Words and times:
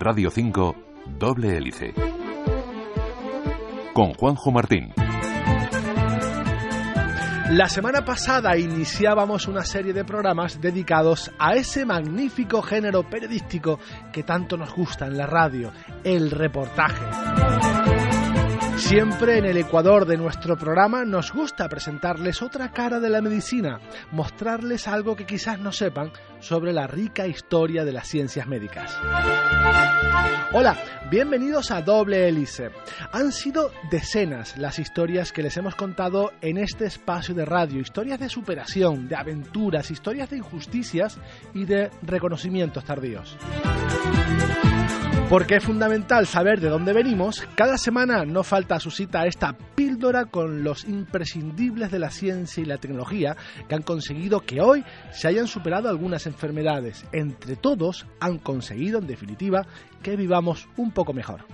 Radio 0.00 0.30
5, 0.30 0.76
Doble 1.18 1.56
Hélice. 1.56 1.92
Con 3.92 4.14
Juanjo 4.14 4.52
Martín. 4.52 4.92
La 7.50 7.68
semana 7.68 8.04
pasada 8.04 8.56
iniciábamos 8.56 9.48
una 9.48 9.64
serie 9.64 9.92
de 9.92 10.04
programas 10.04 10.60
dedicados 10.60 11.32
a 11.38 11.54
ese 11.54 11.84
magnífico 11.84 12.62
género 12.62 13.08
periodístico 13.08 13.80
que 14.12 14.22
tanto 14.22 14.56
nos 14.56 14.72
gusta 14.74 15.06
en 15.06 15.16
la 15.16 15.26
radio, 15.26 15.72
el 16.04 16.30
reportaje. 16.30 17.67
Siempre 18.88 19.36
en 19.36 19.44
el 19.44 19.58
ecuador 19.58 20.06
de 20.06 20.16
nuestro 20.16 20.56
programa 20.56 21.04
nos 21.04 21.30
gusta 21.30 21.68
presentarles 21.68 22.40
otra 22.40 22.72
cara 22.72 23.00
de 23.00 23.10
la 23.10 23.20
medicina, 23.20 23.80
mostrarles 24.12 24.88
algo 24.88 25.14
que 25.14 25.26
quizás 25.26 25.58
no 25.58 25.72
sepan 25.72 26.10
sobre 26.40 26.72
la 26.72 26.86
rica 26.86 27.26
historia 27.26 27.84
de 27.84 27.92
las 27.92 28.08
ciencias 28.08 28.46
médicas. 28.46 28.96
Hola, 30.54 30.78
bienvenidos 31.10 31.70
a 31.70 31.82
Doble 31.82 32.28
Hélice. 32.28 32.70
Han 33.12 33.30
sido 33.30 33.72
decenas 33.90 34.56
las 34.56 34.78
historias 34.78 35.32
que 35.32 35.42
les 35.42 35.58
hemos 35.58 35.74
contado 35.74 36.32
en 36.40 36.56
este 36.56 36.86
espacio 36.86 37.34
de 37.34 37.44
radio, 37.44 37.82
historias 37.82 38.18
de 38.18 38.30
superación, 38.30 39.06
de 39.06 39.16
aventuras, 39.16 39.90
historias 39.90 40.30
de 40.30 40.38
injusticias 40.38 41.18
y 41.52 41.66
de 41.66 41.90
reconocimientos 42.00 42.84
tardíos. 42.86 43.36
Porque 45.28 45.56
es 45.56 45.64
fundamental 45.64 46.26
saber 46.26 46.58
de 46.58 46.70
dónde 46.70 46.94
venimos, 46.94 47.46
cada 47.54 47.76
semana 47.76 48.24
no 48.24 48.42
falta 48.42 48.76
a 48.76 48.80
su 48.80 48.90
cita 48.90 49.26
esta 49.26 49.52
píldora 49.74 50.24
con 50.24 50.64
los 50.64 50.88
imprescindibles 50.88 51.90
de 51.90 51.98
la 51.98 52.10
ciencia 52.10 52.62
y 52.62 52.66
la 52.66 52.78
tecnología 52.78 53.36
que 53.68 53.74
han 53.74 53.82
conseguido 53.82 54.40
que 54.40 54.62
hoy 54.62 54.84
se 55.10 55.28
hayan 55.28 55.46
superado 55.46 55.90
algunas 55.90 56.26
enfermedades. 56.26 57.04
Entre 57.12 57.56
todos 57.56 58.06
han 58.20 58.38
conseguido, 58.38 59.00
en 59.00 59.06
definitiva, 59.06 59.66
que 60.02 60.16
vivamos 60.16 60.66
un 60.78 60.92
poco 60.92 61.12
mejor. 61.12 61.44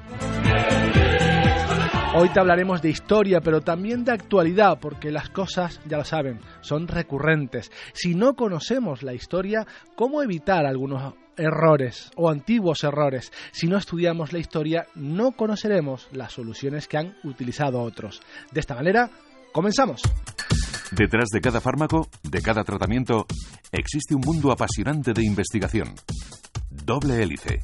Hoy 2.15 2.29
te 2.29 2.39
hablaremos 2.39 2.81
de 2.81 2.91
historia, 2.91 3.41
pero 3.41 3.61
también 3.61 4.05
de 4.05 4.13
actualidad, 4.13 4.79
porque 4.81 5.11
las 5.11 5.31
cosas, 5.31 5.81
ya 5.85 5.97
lo 5.97 6.05
saben, 6.05 6.39
son 6.61 6.87
recurrentes. 6.87 7.73
Si 7.93 8.15
no 8.15 8.35
conocemos 8.35 9.03
la 9.03 9.15
historia, 9.15 9.67
¿cómo 9.97 10.23
evitar 10.23 10.65
algunos 10.65 11.15
errores 11.37 12.11
o 12.17 12.31
antiguos 12.31 12.85
errores. 12.85 13.33
Si 13.53 13.67
no 13.67 13.79
estudiamos 13.79 14.33
la 14.33 14.39
historia, 14.39 14.87
no 14.95 15.33
conoceremos 15.33 16.09
las 16.13 16.33
soluciones 16.33 16.89
que 16.89 16.99
han 16.99 17.17
utilizado 17.25 17.81
otros. 17.81 18.23
De 18.53 18.61
esta 18.61 18.75
manera, 18.75 19.11
comenzamos. 19.53 20.03
Detrás 20.91 21.29
de 21.33 21.41
cada 21.41 21.61
fármaco, 21.61 22.09
de 22.23 22.41
cada 22.41 22.63
tratamiento, 22.63 23.27
existe 23.73 24.15
un 24.15 24.21
mundo 24.21 24.53
apasionante 24.53 25.13
de 25.13 25.25
investigación. 25.25 25.95
Doble 26.71 27.23
hélice 27.23 27.63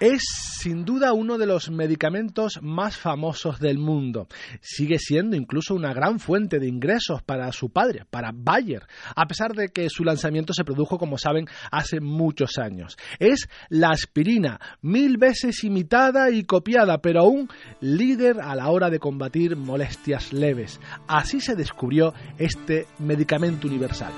es 0.00 0.22
sin 0.60 0.84
duda 0.84 1.12
uno 1.12 1.38
de 1.38 1.46
los 1.46 1.70
medicamentos 1.70 2.58
más 2.62 2.96
famosos 2.96 3.60
del 3.60 3.78
mundo. 3.78 4.28
Sigue 4.60 4.98
siendo 4.98 5.36
incluso 5.36 5.74
una 5.74 5.92
gran 5.92 6.18
fuente 6.18 6.58
de 6.58 6.68
ingresos 6.68 7.22
para 7.22 7.50
su 7.52 7.70
padre, 7.70 8.04
para 8.10 8.32
Bayer, 8.34 8.86
a 9.14 9.26
pesar 9.26 9.52
de 9.54 9.68
que 9.68 9.88
su 9.88 10.04
lanzamiento 10.04 10.52
se 10.52 10.64
produjo, 10.64 10.98
como 10.98 11.18
saben, 11.18 11.46
hace 11.70 12.00
muchos 12.00 12.58
años. 12.58 12.96
Es 13.18 13.48
la 13.68 13.90
aspirina, 13.90 14.60
mil 14.82 15.18
veces 15.18 15.62
imitada 15.64 16.30
y 16.30 16.44
copiada, 16.44 16.98
pero 16.98 17.20
aún 17.20 17.48
líder 17.80 18.40
a 18.40 18.54
la 18.54 18.70
hora 18.70 18.90
de 18.90 18.98
combatir 18.98 19.56
molestias 19.56 20.32
leves. 20.32 20.80
Así 21.06 21.40
se 21.40 21.54
descubrió 21.54 22.12
este 22.38 22.86
medicamento 22.98 23.66
universal. 23.66 24.12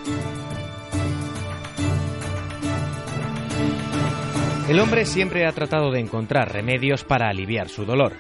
El 4.69 4.81
hombre 4.81 5.07
siempre 5.07 5.47
ha 5.47 5.53
tratado 5.53 5.91
de 5.91 5.99
encontrar 5.99 6.53
remedios 6.53 7.03
para 7.03 7.31
aliviar 7.31 7.71
su 7.71 7.87
dolor. 7.87 8.13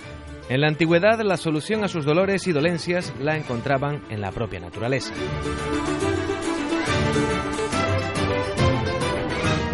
En 0.49 0.63
la 0.63 0.69
antigüedad 0.69 1.21
la 1.21 1.37
solución 1.37 1.85
a 1.85 1.89
sus 1.89 2.07
dolores 2.07 2.47
y 2.47 2.53
dolencias 2.53 3.13
la 3.21 3.37
encontraban 3.37 4.03
en 4.09 4.23
la 4.23 4.33
propia 4.33 4.59
naturaleza. 4.59 5.13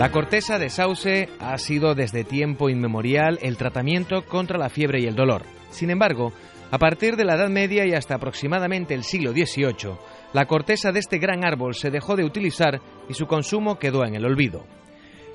La 0.01 0.11
corteza 0.11 0.59
de 0.59 0.69
sauce 0.69 1.29
ha 1.39 1.57
sido 1.59 1.95
desde 1.95 2.25
tiempo 2.25 2.69
inmemorial 2.69 3.39
el 3.41 3.57
tratamiento 3.57 4.23
contra 4.23 4.59
la 4.59 4.69
fiebre 4.69 5.01
y 5.01 5.07
el 5.07 5.15
dolor. 5.15 5.43
Sin 5.71 5.91
embargo, 5.91 6.33
a 6.73 6.79
partir 6.79 7.15
de 7.15 7.25
la 7.25 7.37
Edad 7.37 7.51
Media 7.51 7.87
y 7.87 7.93
hasta 7.93 8.17
aproximadamente 8.17 8.95
el 8.95 9.05
siglo 9.05 9.31
XVIII, 9.31 9.95
la 10.33 10.47
corteza 10.47 10.91
de 10.91 10.99
este 10.99 11.19
gran 11.19 11.45
árbol 11.45 11.77
se 11.77 11.93
dejó 11.93 12.17
de 12.17 12.25
utilizar 12.25 12.81
y 13.09 13.15
su 13.15 13.27
consumo 13.27 13.79
quedó 13.79 14.05
en 14.05 14.17
el 14.17 14.25
olvido. 14.25 14.65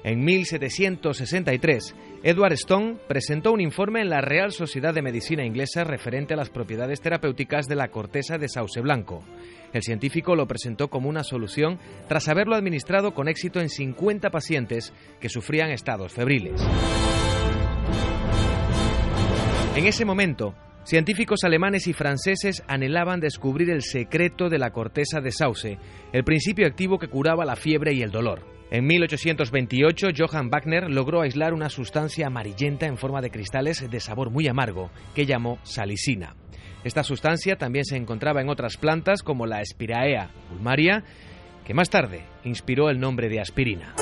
En 0.04 0.24
1763, 0.24 1.96
Edward 2.24 2.54
Stone 2.54 2.98
presentó 3.08 3.52
un 3.52 3.60
informe 3.60 4.02
en 4.02 4.10
la 4.10 4.22
Real 4.22 4.54
Sociedad 4.54 4.94
de 4.94 5.02
Medicina 5.02 5.46
Inglesa 5.46 5.84
referente 5.84 6.34
a 6.34 6.38
las 6.38 6.50
propiedades 6.50 7.02
terapéuticas 7.02 7.68
de 7.68 7.76
la 7.76 7.90
corteza 7.90 8.38
de 8.38 8.48
sauce 8.48 8.80
blanco. 8.80 9.26
El 9.74 9.82
científico 9.82 10.36
lo 10.36 10.48
presentó 10.48 10.90
como 10.90 11.10
una 11.10 11.24
solución 11.24 11.80
tras 12.08 12.30
haberlo 12.30 12.56
administrado 12.56 13.14
con 13.14 13.28
éxito 13.28 13.60
en 13.60 13.70
50 13.70 14.30
pacientes 14.30 14.94
que 15.20 15.28
sufrían 15.28 15.72
estados 15.72 16.14
febriles. 16.14 16.62
En 19.76 19.86
ese 19.86 20.06
momento, 20.06 20.56
Científicos 20.86 21.44
alemanes 21.44 21.86
y 21.86 21.94
franceses 21.94 22.64
anhelaban 22.68 23.20
descubrir 23.20 23.70
el 23.70 23.84
secreto 23.84 24.50
de 24.50 24.58
la 24.58 24.72
corteza 24.72 25.20
de 25.20 25.32
sauce, 25.32 25.78
el 26.14 26.24
principio 26.24 26.66
activo 26.66 26.98
que 26.98 27.10
curaba 27.10 27.46
la 27.46 27.56
fiebre 27.56 27.94
y 27.94 28.02
el 28.02 28.10
dolor. 28.10 28.59
En 28.72 28.86
1828, 28.86 30.10
Johann 30.16 30.52
Wagner 30.52 30.92
logró 30.92 31.22
aislar 31.22 31.56
una 31.56 31.70
sustancia 31.70 32.28
amarillenta 32.28 32.86
en 32.86 32.98
forma 32.98 33.20
de 33.20 33.32
cristales 33.32 33.90
de 33.90 34.00
sabor 34.00 34.30
muy 34.30 34.48
amargo, 34.48 34.92
que 35.16 35.26
llamó 35.26 35.58
salicina. 35.64 36.36
Esta 36.84 37.04
sustancia 37.04 37.58
también 37.58 37.84
se 37.84 37.98
encontraba 37.98 38.42
en 38.42 38.50
otras 38.50 38.78
plantas 38.78 39.24
como 39.24 39.48
la 39.48 39.66
Spiraea 39.66 40.30
ulmaria, 40.52 41.04
que 41.66 41.74
más 41.74 41.90
tarde 41.90 42.22
inspiró 42.44 42.92
el 42.92 43.00
nombre 43.00 43.28
de 43.28 43.42
aspirina. 43.42 43.96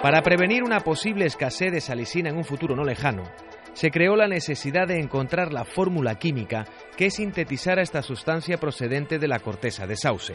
Para 0.00 0.22
prevenir 0.22 0.62
una 0.62 0.80
posible 0.80 1.26
escasez 1.26 1.72
de 1.72 1.80
salicina 1.80 2.30
en 2.30 2.36
un 2.36 2.44
futuro 2.44 2.76
no 2.76 2.84
lejano, 2.84 3.24
se 3.72 3.90
creó 3.90 4.16
la 4.16 4.28
necesidad 4.28 4.88
de 4.88 4.98
encontrar 4.98 5.52
la 5.52 5.64
fórmula 5.64 6.16
química 6.16 6.66
que 6.96 7.10
sintetizara 7.10 7.82
esta 7.82 8.02
sustancia 8.02 8.58
procedente 8.58 9.18
de 9.18 9.28
la 9.28 9.40
corteza 9.40 9.86
de 9.86 9.96
sauce. 9.96 10.34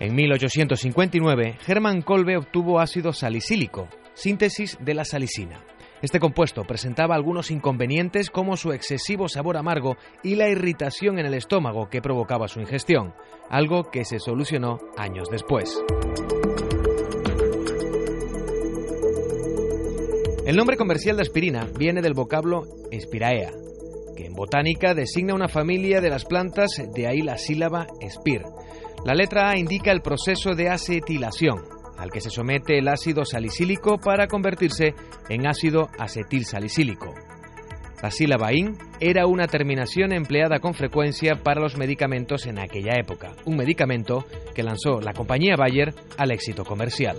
En 0.00 0.14
1859, 0.14 1.58
Hermann 1.66 2.02
Kolbe 2.02 2.36
obtuvo 2.36 2.80
ácido 2.80 3.12
salicílico, 3.12 3.88
síntesis 4.14 4.76
de 4.80 4.94
la 4.94 5.04
salicina. 5.04 5.60
Este 6.02 6.20
compuesto 6.20 6.64
presentaba 6.64 7.14
algunos 7.14 7.50
inconvenientes 7.50 8.28
como 8.28 8.56
su 8.56 8.72
excesivo 8.72 9.28
sabor 9.28 9.56
amargo 9.56 9.96
y 10.22 10.34
la 10.34 10.48
irritación 10.48 11.18
en 11.18 11.26
el 11.26 11.34
estómago 11.34 11.88
que 11.88 12.02
provocaba 12.02 12.48
su 12.48 12.60
ingestión, 12.60 13.14
algo 13.48 13.84
que 13.84 14.04
se 14.04 14.18
solucionó 14.18 14.80
años 14.98 15.28
después. 15.30 15.82
El 20.46 20.56
nombre 20.56 20.76
comercial 20.76 21.16
de 21.16 21.22
aspirina 21.22 21.66
viene 21.78 22.02
del 22.02 22.12
vocablo 22.12 22.64
Spiraea, 22.92 23.50
que 24.14 24.26
en 24.26 24.34
botánica 24.34 24.92
designa 24.92 25.34
una 25.34 25.48
familia 25.48 26.02
de 26.02 26.10
las 26.10 26.26
plantas, 26.26 26.82
de 26.94 27.06
ahí 27.06 27.22
la 27.22 27.38
sílaba 27.38 27.86
spir. 28.10 28.42
La 29.06 29.14
letra 29.14 29.48
A 29.48 29.58
indica 29.58 29.90
el 29.90 30.02
proceso 30.02 30.50
de 30.54 30.68
acetilación, 30.68 31.62
al 31.96 32.10
que 32.10 32.20
se 32.20 32.28
somete 32.28 32.76
el 32.76 32.88
ácido 32.88 33.24
salicílico 33.24 33.96
para 33.96 34.26
convertirse 34.26 34.94
en 35.30 35.46
ácido 35.46 35.88
acetilsalicílico. 35.98 37.14
La 38.02 38.10
sílaba 38.10 38.52
IN 38.52 38.76
era 39.00 39.26
una 39.26 39.46
terminación 39.46 40.12
empleada 40.12 40.58
con 40.58 40.74
frecuencia 40.74 41.36
para 41.42 41.62
los 41.62 41.78
medicamentos 41.78 42.44
en 42.44 42.58
aquella 42.58 42.98
época, 43.00 43.32
un 43.46 43.56
medicamento 43.56 44.26
que 44.54 44.62
lanzó 44.62 45.00
la 45.00 45.14
compañía 45.14 45.56
Bayer 45.56 45.94
al 46.18 46.32
éxito 46.32 46.66
comercial. 46.66 47.16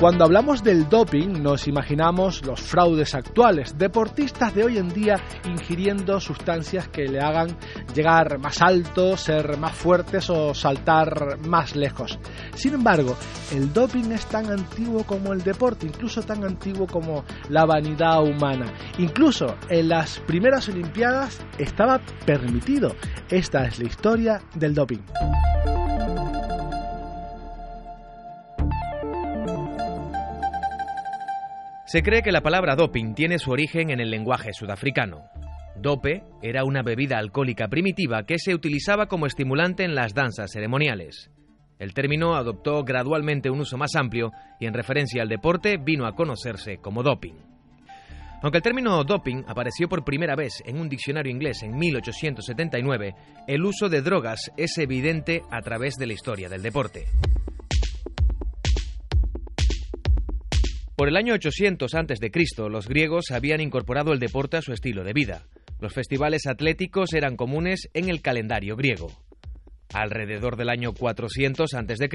Cuando 0.00 0.24
hablamos 0.24 0.62
del 0.62 0.88
doping 0.88 1.42
nos 1.42 1.66
imaginamos 1.66 2.46
los 2.46 2.60
fraudes 2.60 3.16
actuales, 3.16 3.76
deportistas 3.76 4.54
de 4.54 4.62
hoy 4.62 4.78
en 4.78 4.90
día 4.90 5.16
ingiriendo 5.44 6.20
sustancias 6.20 6.86
que 6.86 7.08
le 7.08 7.18
hagan 7.18 7.56
llegar 7.96 8.38
más 8.38 8.62
alto, 8.62 9.16
ser 9.16 9.58
más 9.58 9.74
fuertes 9.74 10.30
o 10.30 10.54
saltar 10.54 11.40
más 11.48 11.74
lejos. 11.74 12.16
Sin 12.54 12.74
embargo, 12.74 13.16
el 13.52 13.72
doping 13.72 14.12
es 14.12 14.24
tan 14.26 14.52
antiguo 14.52 15.02
como 15.02 15.32
el 15.32 15.42
deporte, 15.42 15.88
incluso 15.88 16.22
tan 16.22 16.44
antiguo 16.44 16.86
como 16.86 17.24
la 17.48 17.64
vanidad 17.64 18.22
humana. 18.22 18.72
Incluso 18.98 19.56
en 19.68 19.88
las 19.88 20.20
primeras 20.20 20.68
Olimpiadas 20.68 21.44
estaba 21.58 22.00
permitido. 22.24 22.94
Esta 23.30 23.64
es 23.64 23.80
la 23.80 23.86
historia 23.86 24.40
del 24.54 24.74
doping. 24.74 25.00
Se 31.88 32.02
cree 32.02 32.20
que 32.20 32.32
la 32.32 32.42
palabra 32.42 32.76
doping 32.76 33.14
tiene 33.14 33.38
su 33.38 33.50
origen 33.50 33.88
en 33.88 33.98
el 33.98 34.10
lenguaje 34.10 34.52
sudafricano. 34.52 35.22
Dope 35.74 36.22
era 36.42 36.62
una 36.64 36.82
bebida 36.82 37.16
alcohólica 37.16 37.68
primitiva 37.68 38.24
que 38.24 38.38
se 38.38 38.54
utilizaba 38.54 39.06
como 39.06 39.24
estimulante 39.24 39.84
en 39.84 39.94
las 39.94 40.12
danzas 40.12 40.50
ceremoniales. 40.52 41.30
El 41.78 41.94
término 41.94 42.36
adoptó 42.36 42.84
gradualmente 42.84 43.48
un 43.48 43.60
uso 43.60 43.78
más 43.78 43.96
amplio 43.96 44.32
y 44.60 44.66
en 44.66 44.74
referencia 44.74 45.22
al 45.22 45.30
deporte 45.30 45.78
vino 45.78 46.06
a 46.06 46.14
conocerse 46.14 46.76
como 46.76 47.02
doping. 47.02 47.36
Aunque 48.42 48.58
el 48.58 48.62
término 48.62 49.02
doping 49.02 49.44
apareció 49.46 49.88
por 49.88 50.04
primera 50.04 50.36
vez 50.36 50.62
en 50.66 50.78
un 50.78 50.90
diccionario 50.90 51.32
inglés 51.32 51.62
en 51.62 51.74
1879, 51.74 53.14
el 53.46 53.64
uso 53.64 53.88
de 53.88 54.02
drogas 54.02 54.52
es 54.58 54.76
evidente 54.76 55.40
a 55.50 55.62
través 55.62 55.94
de 55.94 56.06
la 56.06 56.12
historia 56.12 56.50
del 56.50 56.60
deporte. 56.60 57.06
Por 60.98 61.08
el 61.08 61.16
año 61.16 61.34
800 61.34 61.94
a.C., 61.94 62.68
los 62.68 62.88
griegos 62.88 63.30
habían 63.30 63.60
incorporado 63.60 64.12
el 64.12 64.18
deporte 64.18 64.56
a 64.56 64.62
su 64.62 64.72
estilo 64.72 65.04
de 65.04 65.12
vida. 65.12 65.44
Los 65.78 65.94
festivales 65.94 66.48
atléticos 66.48 67.14
eran 67.14 67.36
comunes 67.36 67.88
en 67.94 68.08
el 68.08 68.20
calendario 68.20 68.74
griego. 68.74 69.12
Alrededor 69.94 70.56
del 70.56 70.68
año 70.68 70.94
400 70.94 71.72
a.C., 71.72 72.08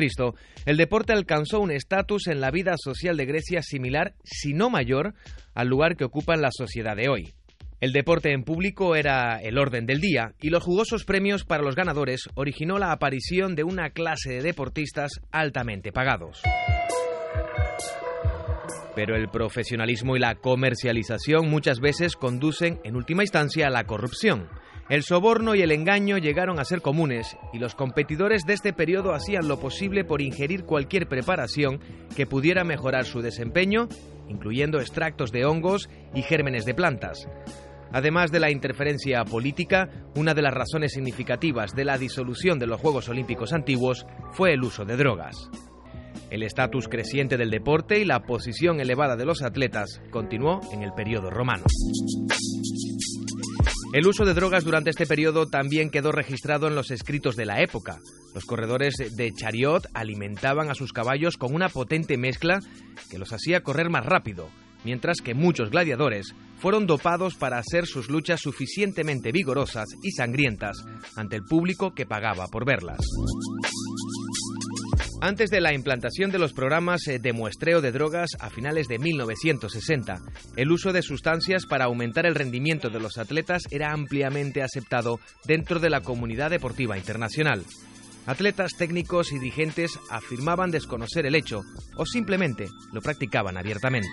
el 0.66 0.76
deporte 0.76 1.14
alcanzó 1.14 1.62
un 1.62 1.72
estatus 1.72 2.28
en 2.28 2.42
la 2.42 2.52
vida 2.52 2.74
social 2.76 3.16
de 3.16 3.26
Grecia 3.26 3.62
similar, 3.62 4.16
si 4.26 4.52
no 4.52 4.70
mayor, 4.70 5.14
al 5.54 5.70
lugar 5.70 5.96
que 5.96 6.04
ocupa 6.04 6.34
en 6.34 6.42
la 6.42 6.52
sociedad 6.52 6.98
de 6.98 7.08
hoy. 7.08 7.34
El 7.80 7.94
deporte 7.94 8.34
en 8.34 8.44
público 8.44 8.98
era 8.98 9.40
el 9.42 9.60
orden 9.60 9.86
del 9.86 10.02
día 10.02 10.34
y 10.42 10.50
los 10.50 10.62
jugosos 10.62 11.06
premios 11.06 11.46
para 11.46 11.64
los 11.64 11.76
ganadores 11.76 12.28
originó 12.36 12.80
la 12.80 12.92
aparición 12.92 13.56
de 13.56 13.64
una 13.64 13.92
clase 13.92 14.34
de 14.34 14.42
deportistas 14.42 15.22
altamente 15.32 15.94
pagados. 15.94 16.42
Pero 18.96 19.16
el 19.16 19.30
profesionalismo 19.30 20.16
y 20.16 20.20
la 20.20 20.36
comercialización 20.36 21.50
muchas 21.50 21.80
veces 21.80 22.16
conducen, 22.16 22.80
en 22.84 22.96
última 22.96 23.24
instancia, 23.24 23.68
a 23.68 23.72
la 23.72 23.86
corrupción. 23.86 24.48
El 24.90 25.04
soborno 25.04 25.56
y 25.56 25.62
el 25.62 25.72
engaño 25.72 26.18
llegaron 26.18 26.60
a 26.60 26.66
ser 26.66 26.82
comunes 26.82 27.38
y 27.54 27.60
los 27.60 27.74
competidores 27.74 28.44
de 28.46 28.54
este 28.54 28.74
periodo 28.74 29.14
hacían 29.14 29.48
lo 29.48 29.60
posible 29.60 30.04
por 30.04 30.22
ingerir 30.22 30.66
cualquier 30.66 31.08
preparación 31.08 31.80
que 32.16 32.28
pudiera 32.28 32.64
mejorar 32.64 33.06
su 33.06 33.22
desempeño, 33.22 33.88
incluyendo 34.28 34.80
extractos 34.80 35.32
de 35.32 35.46
hongos 35.46 35.90
y 36.14 36.22
gérmenes 36.22 36.66
de 36.66 36.74
plantas. 36.74 37.28
Además 37.94 38.32
de 38.32 38.40
la 38.40 38.52
interferencia 38.52 39.24
política, 39.24 39.90
una 40.16 40.34
de 40.34 40.42
las 40.42 40.54
razones 40.54 40.94
significativas 40.94 41.74
de 41.74 41.86
la 41.86 41.98
disolución 41.98 42.60
de 42.60 42.68
los 42.68 42.82
Juegos 42.82 43.08
Olímpicos 43.08 43.54
antiguos 43.54 44.06
fue 44.32 44.54
el 44.54 44.64
uso 44.64 44.84
de 44.84 44.98
drogas. 44.98 45.50
El 46.30 46.44
estatus 46.44 46.88
creciente 46.88 47.38
del 47.38 47.50
deporte 47.50 48.00
y 48.00 48.06
la 48.06 48.22
posición 48.24 48.80
elevada 48.80 49.16
de 49.16 49.26
los 49.26 49.42
atletas 49.42 50.02
continuó 50.12 50.62
en 50.72 50.84
el 50.84 50.94
periodo 50.94 51.30
romano. 51.30 51.64
El 53.94 54.08
uso 54.08 54.26
de 54.26 54.34
drogas 54.34 54.64
durante 54.64 54.90
este 54.90 55.06
periodo 55.06 55.48
también 55.48 55.92
quedó 55.92 56.12
registrado 56.12 56.68
en 56.68 56.74
los 56.74 56.90
escritos 56.90 57.36
de 57.36 57.46
la 57.46 57.62
época. 57.62 58.00
Los 58.34 58.46
corredores 58.46 58.96
de 58.98 59.32
chariot 59.32 59.86
alimentaban 59.94 60.72
a 60.72 60.74
sus 60.74 60.92
caballos 60.92 61.38
con 61.38 61.54
una 61.54 61.70
potente 61.70 62.18
mezcla 62.18 62.60
que 63.12 63.20
los 63.20 63.32
hacía 63.32 63.62
correr 63.62 63.92
más 63.92 64.04
rápido, 64.04 64.50
mientras 64.84 65.22
que 65.22 65.36
muchos 65.36 65.70
gladiadores 65.70 66.34
fueron 66.58 66.88
dopados 66.88 67.36
para 67.36 67.60
hacer 67.60 67.86
sus 67.86 68.10
luchas 68.10 68.42
suficientemente 68.42 69.32
vigorosas 69.32 69.90
y 70.02 70.12
sangrientas 70.12 70.78
ante 71.16 71.36
el 71.36 71.44
público 71.44 71.94
que 71.94 72.08
pagaba 72.08 72.48
por 72.48 72.66
verlas. 72.66 72.98
Antes 75.26 75.50
de 75.50 75.62
la 75.62 75.74
implantación 75.74 76.32
de 76.32 76.38
los 76.38 76.52
programas 76.52 77.08
eh, 77.08 77.18
de 77.18 77.32
muestreo 77.32 77.80
de 77.80 77.94
drogas 77.94 78.32
a 78.42 78.50
finales 78.50 78.90
de 78.90 79.00
1960, 79.00 80.20
el 80.58 80.70
uso 80.70 80.92
de 80.92 81.02
sustancias 81.02 81.66
para 81.66 81.86
aumentar 81.86 82.26
el 82.26 82.36
rendimiento 82.36 82.90
de 82.90 83.00
los 83.00 83.18
atletas 83.18 83.64
era 83.72 83.94
ampliamente 83.94 84.62
aceptado 84.62 85.22
dentro 85.46 85.80
de 85.80 85.90
la 85.90 86.02
comunidad 86.02 86.50
deportiva 86.50 86.98
internacional. 86.98 87.64
Atletas 88.26 88.74
técnicos 88.78 89.32
y 89.32 89.40
dirigentes 89.40 89.98
afirmaban 90.10 90.72
desconocer 90.72 91.26
el 91.26 91.36
hecho 91.36 91.62
o 91.96 92.06
simplemente 92.06 92.68
lo 92.92 93.00
practicaban 93.00 93.58
abiertamente. 93.58 94.10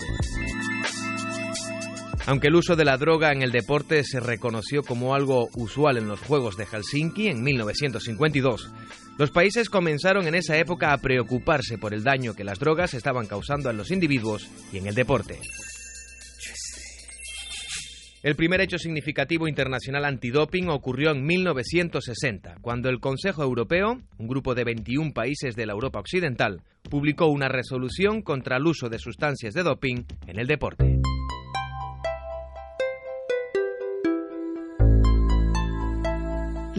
Aunque 2.31 2.47
el 2.47 2.55
uso 2.55 2.77
de 2.77 2.85
la 2.85 2.97
droga 2.97 3.33
en 3.33 3.43
el 3.43 3.51
deporte 3.51 4.05
se 4.05 4.21
reconoció 4.21 4.85
como 4.85 5.17
algo 5.17 5.49
usual 5.57 5.97
en 5.97 6.07
los 6.07 6.21
Juegos 6.21 6.57
de 6.57 6.65
Helsinki 6.65 7.27
en 7.27 7.43
1952, 7.43 8.71
los 9.19 9.33
países 9.33 9.69
comenzaron 9.69 10.29
en 10.29 10.37
esa 10.37 10.57
época 10.57 10.93
a 10.93 10.99
preocuparse 10.99 11.77
por 11.77 11.93
el 11.93 12.05
daño 12.05 12.35
que 12.35 12.45
las 12.45 12.61
drogas 12.61 12.95
estaban 12.95 13.27
causando 13.27 13.69
en 13.69 13.77
los 13.77 13.91
individuos 13.91 14.49
y 14.73 14.79
en 14.79 14.87
el 14.87 14.95
deporte. 14.95 15.41
El 18.23 18.37
primer 18.37 18.61
hecho 18.61 18.79
significativo 18.79 19.49
internacional 19.49 20.05
antidoping 20.05 20.69
ocurrió 20.69 21.11
en 21.11 21.25
1960, 21.25 22.59
cuando 22.61 22.91
el 22.91 23.01
Consejo 23.01 23.43
Europeo, 23.43 24.03
un 24.19 24.29
grupo 24.29 24.55
de 24.55 24.63
21 24.63 25.13
países 25.13 25.57
de 25.57 25.67
la 25.67 25.73
Europa 25.73 25.99
Occidental, 25.99 26.63
publicó 26.89 27.27
una 27.27 27.49
resolución 27.49 28.23
contra 28.23 28.59
el 28.59 28.67
uso 28.69 28.89
de 28.89 29.01
sustancias 29.01 29.53
de 29.53 29.65
doping 29.65 30.05
en 30.29 30.39
el 30.39 30.47
deporte. 30.47 31.01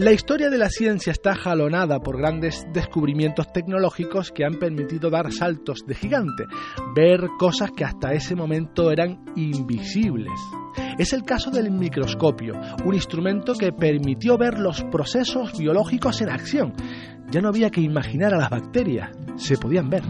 La 0.02 0.10
historia 0.10 0.50
de 0.50 0.58
la 0.58 0.68
ciencia 0.68 1.12
está 1.12 1.36
jalonada 1.36 2.00
por 2.00 2.18
grandes 2.18 2.66
descubrimientos 2.72 3.52
tecnológicos 3.52 4.32
que 4.32 4.44
han 4.44 4.58
permitido 4.58 5.10
dar 5.10 5.30
saltos 5.30 5.84
de 5.86 5.94
gigante, 5.94 6.46
ver 6.92 7.20
cosas 7.38 7.70
que 7.70 7.84
hasta 7.84 8.12
ese 8.12 8.34
momento 8.34 8.90
eran 8.90 9.24
invisibles. 9.36 10.32
Es 10.98 11.12
el 11.12 11.22
caso 11.22 11.52
del 11.52 11.70
microscopio, 11.70 12.54
un 12.84 12.94
instrumento 12.94 13.54
que 13.54 13.70
permitió 13.70 14.36
ver 14.36 14.58
los 14.58 14.82
procesos 14.90 15.56
biológicos 15.56 16.20
en 16.20 16.30
acción. 16.30 16.72
Ya 17.30 17.40
no 17.40 17.50
había 17.50 17.70
que 17.70 17.80
imaginar 17.80 18.34
a 18.34 18.38
las 18.38 18.50
bacterias, 18.50 19.08
se 19.36 19.56
podían 19.56 19.88
ver. 19.88 20.02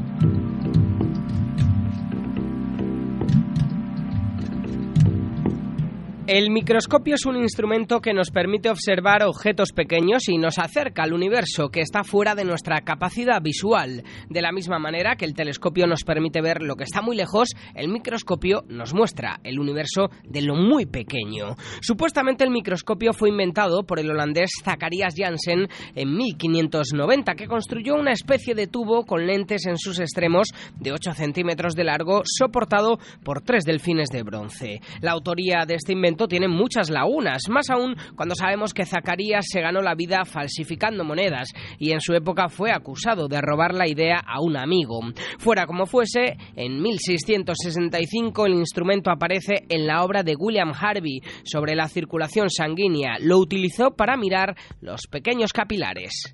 El 6.34 6.48
microscopio 6.48 7.16
es 7.16 7.26
un 7.26 7.36
instrumento 7.36 8.00
que 8.00 8.14
nos 8.14 8.30
permite 8.30 8.70
observar 8.70 9.22
objetos 9.22 9.72
pequeños 9.72 10.30
y 10.30 10.38
nos 10.38 10.58
acerca 10.58 11.02
al 11.02 11.12
universo 11.12 11.68
que 11.68 11.82
está 11.82 12.04
fuera 12.04 12.34
de 12.34 12.46
nuestra 12.46 12.80
capacidad 12.80 13.42
visual. 13.42 14.02
De 14.30 14.40
la 14.40 14.50
misma 14.50 14.78
manera 14.78 15.16
que 15.16 15.26
el 15.26 15.34
telescopio 15.34 15.86
nos 15.86 16.04
permite 16.04 16.40
ver 16.40 16.62
lo 16.62 16.74
que 16.74 16.84
está 16.84 17.02
muy 17.02 17.16
lejos, 17.16 17.50
el 17.74 17.90
microscopio 17.90 18.64
nos 18.66 18.94
muestra 18.94 19.40
el 19.44 19.60
universo 19.60 20.08
de 20.24 20.40
lo 20.40 20.54
muy 20.54 20.86
pequeño. 20.86 21.54
Supuestamente 21.82 22.44
el 22.44 22.50
microscopio 22.50 23.12
fue 23.12 23.28
inventado 23.28 23.82
por 23.82 24.00
el 24.00 24.10
holandés 24.10 24.52
Zacharias 24.64 25.12
Janssen 25.14 25.68
en 25.94 26.16
1590, 26.16 27.34
que 27.34 27.46
construyó 27.46 27.94
una 27.94 28.12
especie 28.12 28.54
de 28.54 28.68
tubo 28.68 29.04
con 29.04 29.26
lentes 29.26 29.66
en 29.66 29.76
sus 29.76 30.00
extremos 30.00 30.48
de 30.80 30.92
8 30.92 31.12
centímetros 31.12 31.74
de 31.74 31.84
largo, 31.84 32.22
soportado 32.24 32.98
por 33.22 33.42
tres 33.42 33.64
delfines 33.64 34.08
de 34.08 34.22
bronce. 34.22 34.80
La 35.02 35.12
autoría 35.12 35.66
de 35.66 35.74
este 35.74 35.92
invento 35.92 36.21
tiene 36.28 36.48
muchas 36.48 36.90
lagunas, 36.90 37.42
más 37.48 37.70
aún 37.70 37.96
cuando 38.16 38.34
sabemos 38.34 38.74
que 38.74 38.86
Zacarías 38.86 39.46
se 39.48 39.60
ganó 39.60 39.82
la 39.82 39.94
vida 39.94 40.24
falsificando 40.24 41.04
monedas 41.04 41.48
y 41.78 41.92
en 41.92 42.00
su 42.00 42.14
época 42.14 42.48
fue 42.48 42.72
acusado 42.72 43.28
de 43.28 43.40
robar 43.40 43.74
la 43.74 43.88
idea 43.88 44.18
a 44.18 44.40
un 44.40 44.56
amigo. 44.56 45.00
Fuera 45.38 45.66
como 45.66 45.86
fuese, 45.86 46.36
en 46.56 46.80
1665 46.80 48.46
el 48.46 48.54
instrumento 48.54 49.10
aparece 49.10 49.64
en 49.68 49.86
la 49.86 50.02
obra 50.02 50.22
de 50.22 50.36
William 50.36 50.72
Harvey 50.78 51.20
sobre 51.44 51.74
la 51.74 51.88
circulación 51.88 52.50
sanguínea. 52.50 53.16
Lo 53.20 53.38
utilizó 53.38 53.90
para 53.90 54.16
mirar 54.16 54.56
los 54.80 55.06
pequeños 55.06 55.52
capilares. 55.52 56.32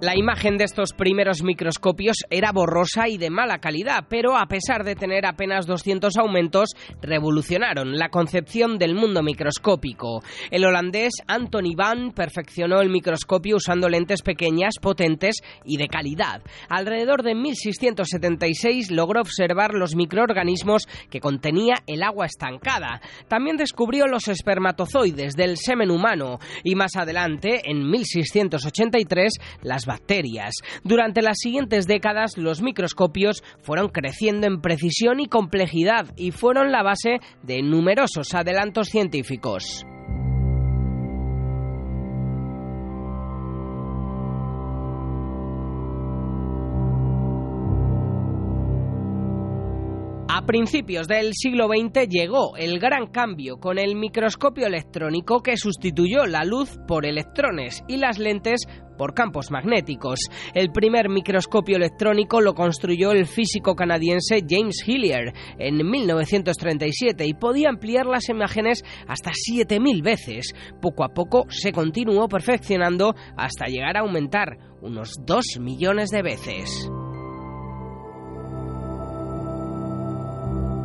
La 0.00 0.16
imagen 0.16 0.58
de 0.58 0.64
estos 0.64 0.92
primeros 0.92 1.42
microscopios 1.42 2.18
era 2.30 2.52
borrosa 2.52 3.08
y 3.08 3.18
de 3.18 3.30
mala 3.30 3.58
calidad, 3.58 4.04
pero 4.08 4.36
a 4.36 4.46
pesar 4.46 4.84
de 4.84 4.94
tener 4.94 5.26
apenas 5.26 5.66
200 5.66 6.16
aumentos, 6.18 6.68
revolucionaron 7.02 7.98
la 7.98 8.08
concepción 8.08 8.78
del 8.78 8.94
mundo 8.94 9.24
microscópico. 9.24 10.22
El 10.52 10.64
holandés 10.64 11.14
Anthony 11.26 11.74
Van 11.76 12.12
perfeccionó 12.12 12.80
el 12.80 12.90
microscopio 12.90 13.56
usando 13.56 13.88
lentes 13.88 14.22
pequeñas, 14.22 14.74
potentes 14.80 15.42
y 15.64 15.78
de 15.78 15.88
calidad. 15.88 16.42
Alrededor 16.68 17.24
de 17.24 17.34
1676 17.34 18.92
logró 18.92 19.20
observar 19.20 19.74
los 19.74 19.96
microorganismos 19.96 20.86
que 21.10 21.18
contenía 21.18 21.74
el 21.88 22.04
agua 22.04 22.26
estancada. 22.26 23.00
También 23.26 23.56
descubrió 23.56 24.06
los 24.06 24.28
espermatozoides 24.28 25.34
del 25.34 25.56
semen 25.56 25.90
humano 25.90 26.38
y 26.62 26.76
más 26.76 26.94
adelante, 26.94 27.62
en 27.64 27.90
1683, 27.90 29.32
las 29.62 29.87
bacterias. 29.88 30.54
Durante 30.84 31.22
las 31.22 31.38
siguientes 31.38 31.88
décadas 31.88 32.38
los 32.38 32.62
microscopios 32.62 33.42
fueron 33.60 33.88
creciendo 33.88 34.46
en 34.46 34.60
precisión 34.60 35.18
y 35.18 35.26
complejidad 35.26 36.06
y 36.16 36.30
fueron 36.30 36.70
la 36.70 36.84
base 36.84 37.18
de 37.42 37.62
numerosos 37.62 38.34
adelantos 38.34 38.86
científicos. 38.88 39.84
A 50.30 50.46
principios 50.46 51.08
del 51.08 51.32
siglo 51.34 51.66
XX 51.66 52.08
llegó 52.08 52.56
el 52.56 52.78
gran 52.78 53.08
cambio 53.08 53.58
con 53.58 53.76
el 53.76 53.96
microscopio 53.96 54.66
electrónico 54.66 55.42
que 55.42 55.56
sustituyó 55.56 56.26
la 56.26 56.44
luz 56.44 56.78
por 56.86 57.06
electrones 57.06 57.82
y 57.88 57.96
las 57.96 58.18
lentes 58.18 58.60
por 58.98 59.14
campos 59.14 59.50
magnéticos. 59.50 60.18
El 60.52 60.70
primer 60.70 61.08
microscopio 61.08 61.76
electrónico 61.76 62.42
lo 62.42 62.52
construyó 62.52 63.12
el 63.12 63.26
físico 63.26 63.74
canadiense 63.74 64.44
James 64.46 64.82
Hillier 64.86 65.32
en 65.58 65.88
1937 65.88 67.24
y 67.26 67.32
podía 67.32 67.70
ampliar 67.70 68.04
las 68.04 68.28
imágenes 68.28 68.84
hasta 69.06 69.30
7000 69.32 70.02
veces. 70.02 70.52
Poco 70.82 71.04
a 71.04 71.08
poco 71.08 71.46
se 71.48 71.72
continuó 71.72 72.28
perfeccionando 72.28 73.14
hasta 73.36 73.66
llegar 73.66 73.96
a 73.96 74.00
aumentar 74.00 74.58
unos 74.82 75.14
2 75.24 75.58
millones 75.60 76.10
de 76.10 76.22
veces. 76.22 76.90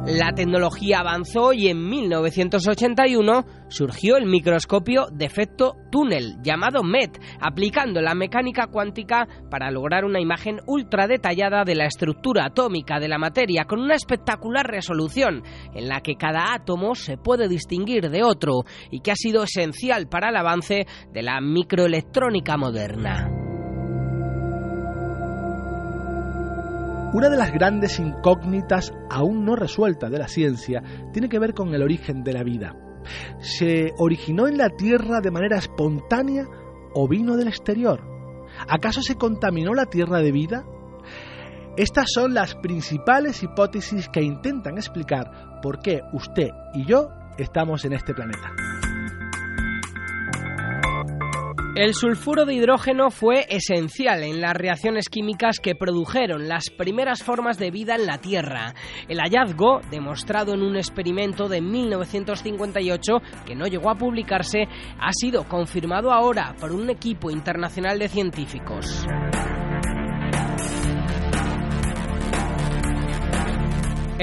La 0.05 0.33
tecnología 0.33 0.99
avanzó 0.99 1.53
y 1.53 1.69
en 1.69 1.87
1981 1.87 3.45
surgió 3.69 4.17
el 4.17 4.25
microscopio 4.25 5.07
de 5.13 5.23
efecto 5.23 5.77
túnel 5.91 6.35
llamado 6.43 6.83
MET, 6.83 7.17
aplicando 7.39 8.01
la 8.01 8.13
mecánica 8.13 8.67
cuántica 8.67 9.25
para 9.49 9.71
lograr 9.71 10.03
una 10.03 10.19
imagen 10.19 10.59
ultra 10.67 11.07
detallada 11.07 11.63
de 11.63 11.75
la 11.75 11.85
estructura 11.85 12.47
atómica 12.47 12.99
de 12.99 13.07
la 13.07 13.17
materia 13.17 13.63
con 13.63 13.79
una 13.79 13.95
espectacular 13.95 14.67
resolución 14.67 15.41
en 15.73 15.87
la 15.87 16.01
que 16.01 16.15
cada 16.15 16.53
átomo 16.53 16.95
se 16.95 17.15
puede 17.15 17.47
distinguir 17.47 18.09
de 18.09 18.23
otro 18.23 18.65
y 18.91 18.99
que 18.99 19.11
ha 19.11 19.15
sido 19.15 19.43
esencial 19.43 20.09
para 20.09 20.31
el 20.31 20.35
avance 20.35 20.85
de 21.13 21.23
la 21.23 21.39
microelectrónica 21.39 22.57
moderna. 22.57 23.52
Una 27.13 27.29
de 27.29 27.37
las 27.37 27.51
grandes 27.51 27.99
incógnitas 27.99 28.91
aún 29.09 29.45
no 29.45 29.55
resueltas 29.55 30.09
de 30.09 30.17
la 30.17 30.27
ciencia 30.27 30.81
tiene 31.11 31.29
que 31.29 31.37
ver 31.37 31.53
con 31.53 31.73
el 31.75 31.83
origen 31.83 32.23
de 32.23 32.33
la 32.33 32.43
vida. 32.43 32.75
¿Se 33.39 33.93
originó 33.99 34.47
en 34.47 34.57
la 34.57 34.69
Tierra 34.69 35.21
de 35.21 35.29
manera 35.29 35.57
espontánea 35.57 36.45
o 36.95 37.07
vino 37.07 37.37
del 37.37 37.49
exterior? 37.49 38.01
¿Acaso 38.67 39.03
se 39.03 39.15
contaminó 39.15 39.73
la 39.75 39.85
Tierra 39.85 40.21
de 40.21 40.31
vida? 40.31 40.65
Estas 41.77 42.07
son 42.11 42.33
las 42.33 42.55
principales 42.55 43.43
hipótesis 43.43 44.09
que 44.09 44.23
intentan 44.23 44.77
explicar 44.77 45.59
por 45.61 45.79
qué 45.79 46.01
usted 46.13 46.49
y 46.73 46.85
yo 46.85 47.09
estamos 47.37 47.85
en 47.85 47.93
este 47.93 48.15
planeta. 48.15 48.51
El 51.75 51.95
sulfuro 51.95 52.45
de 52.45 52.53
hidrógeno 52.53 53.09
fue 53.09 53.47
esencial 53.49 54.21
en 54.21 54.41
las 54.41 54.53
reacciones 54.53 55.09
químicas 55.09 55.57
que 55.59 55.73
produjeron 55.73 56.47
las 56.47 56.69
primeras 56.69 57.23
formas 57.23 57.57
de 57.57 57.71
vida 57.71 57.95
en 57.95 58.05
la 58.05 58.19
Tierra. 58.19 58.75
El 59.07 59.17
hallazgo, 59.17 59.81
demostrado 59.89 60.53
en 60.53 60.61
un 60.61 60.75
experimento 60.75 61.49
de 61.49 61.61
1958 61.61 63.13
que 63.47 63.55
no 63.55 63.65
llegó 63.65 63.89
a 63.89 63.97
publicarse, 63.97 64.67
ha 64.99 65.11
sido 65.13 65.47
confirmado 65.47 66.11
ahora 66.11 66.53
por 66.59 66.71
un 66.71 66.91
equipo 66.91 67.31
internacional 67.31 67.97
de 67.97 68.07
científicos. 68.07 69.07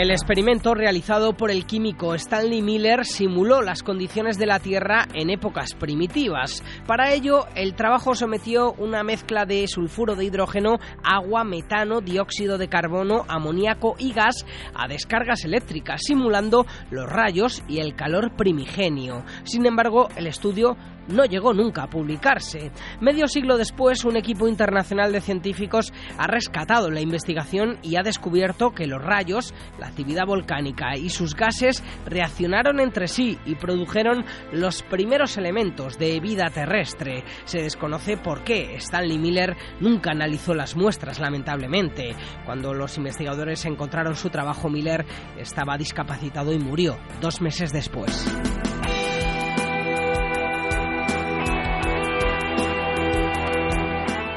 El 0.01 0.11
experimento 0.11 0.73
realizado 0.73 1.35
por 1.35 1.51
el 1.51 1.67
químico 1.67 2.15
Stanley 2.15 2.63
Miller 2.63 3.05
simuló 3.05 3.61
las 3.61 3.83
condiciones 3.83 4.39
de 4.39 4.47
la 4.47 4.59
Tierra 4.59 5.07
en 5.13 5.29
épocas 5.29 5.75
primitivas. 5.75 6.65
Para 6.87 7.13
ello, 7.13 7.45
el 7.55 7.75
trabajo 7.75 8.15
sometió 8.15 8.73
una 8.79 9.03
mezcla 9.03 9.45
de 9.45 9.69
sulfuro 9.69 10.17
de 10.17 10.25
hidrógeno, 10.25 10.79
agua, 11.05 11.45
metano, 11.45 12.01
dióxido 12.01 12.57
de 12.57 12.69
carbono, 12.69 13.27
amoníaco 13.29 13.95
y 13.99 14.15
gas 14.15 14.47
a 14.75 14.89
descargas 14.89 15.45
eléctricas, 15.45 16.01
simulando 16.03 16.65
los 16.91 17.07
rayos 17.07 17.63
y 17.69 17.81
el 17.81 17.95
calor 17.95 18.35
primigenio. 18.37 19.23
Sin 19.45 19.67
embargo, 19.67 20.09
el 20.17 20.27
estudio 20.27 20.79
no 21.09 21.25
llegó 21.25 21.53
nunca 21.53 21.85
a 21.85 21.91
publicarse. 21.91 22.71
Medio 23.01 23.29
siglo 23.29 23.57
después, 23.57 24.05
un 24.05 24.17
equipo 24.17 24.49
internacional 24.49 25.13
de 25.13 25.21
científicos 25.21 25.93
ha 26.19 26.27
rescatado 26.27 26.91
la 26.91 27.01
investigación 27.01 27.79
y 27.83 27.97
ha 27.97 28.03
descubierto 28.03 28.71
que 28.73 28.87
los 28.87 29.03
rayos, 29.03 29.55
la 29.79 29.89
actividad 29.89 30.27
volcánica 30.27 30.97
y 30.97 31.09
sus 31.09 31.35
gases 31.35 31.83
reaccionaron 32.07 32.81
entre 32.81 33.09
sí 33.09 33.39
y 33.45 33.55
produjeron 33.55 34.25
los 34.53 34.83
primeros 34.83 35.37
elementos 35.37 35.99
de 35.99 36.21
vida 36.21 36.51
terrestre. 36.51 37.25
Se 37.45 37.63
desconoce 37.63 38.17
por 38.17 38.45
qué 38.45 38.77
Stanley 38.77 39.19
Miller 39.19 39.57
nunca 39.81 40.11
analizó 40.11 40.55
las 40.55 40.77
muestras, 40.77 41.21
lamentablemente. 41.21 42.15
Cuando 42.45 42.75
los 42.75 42.97
investigadores 42.97 43.65
encontraron 43.65 44.17
su 44.17 44.31
trabajo, 44.31 44.69
Miller 44.69 45.05
estaba 45.39 45.77
discapacitado 45.77 46.53
y 46.53 46.59
murió 46.59 46.99
dos 47.21 47.41
meses 47.41 47.73
después. 47.73 48.27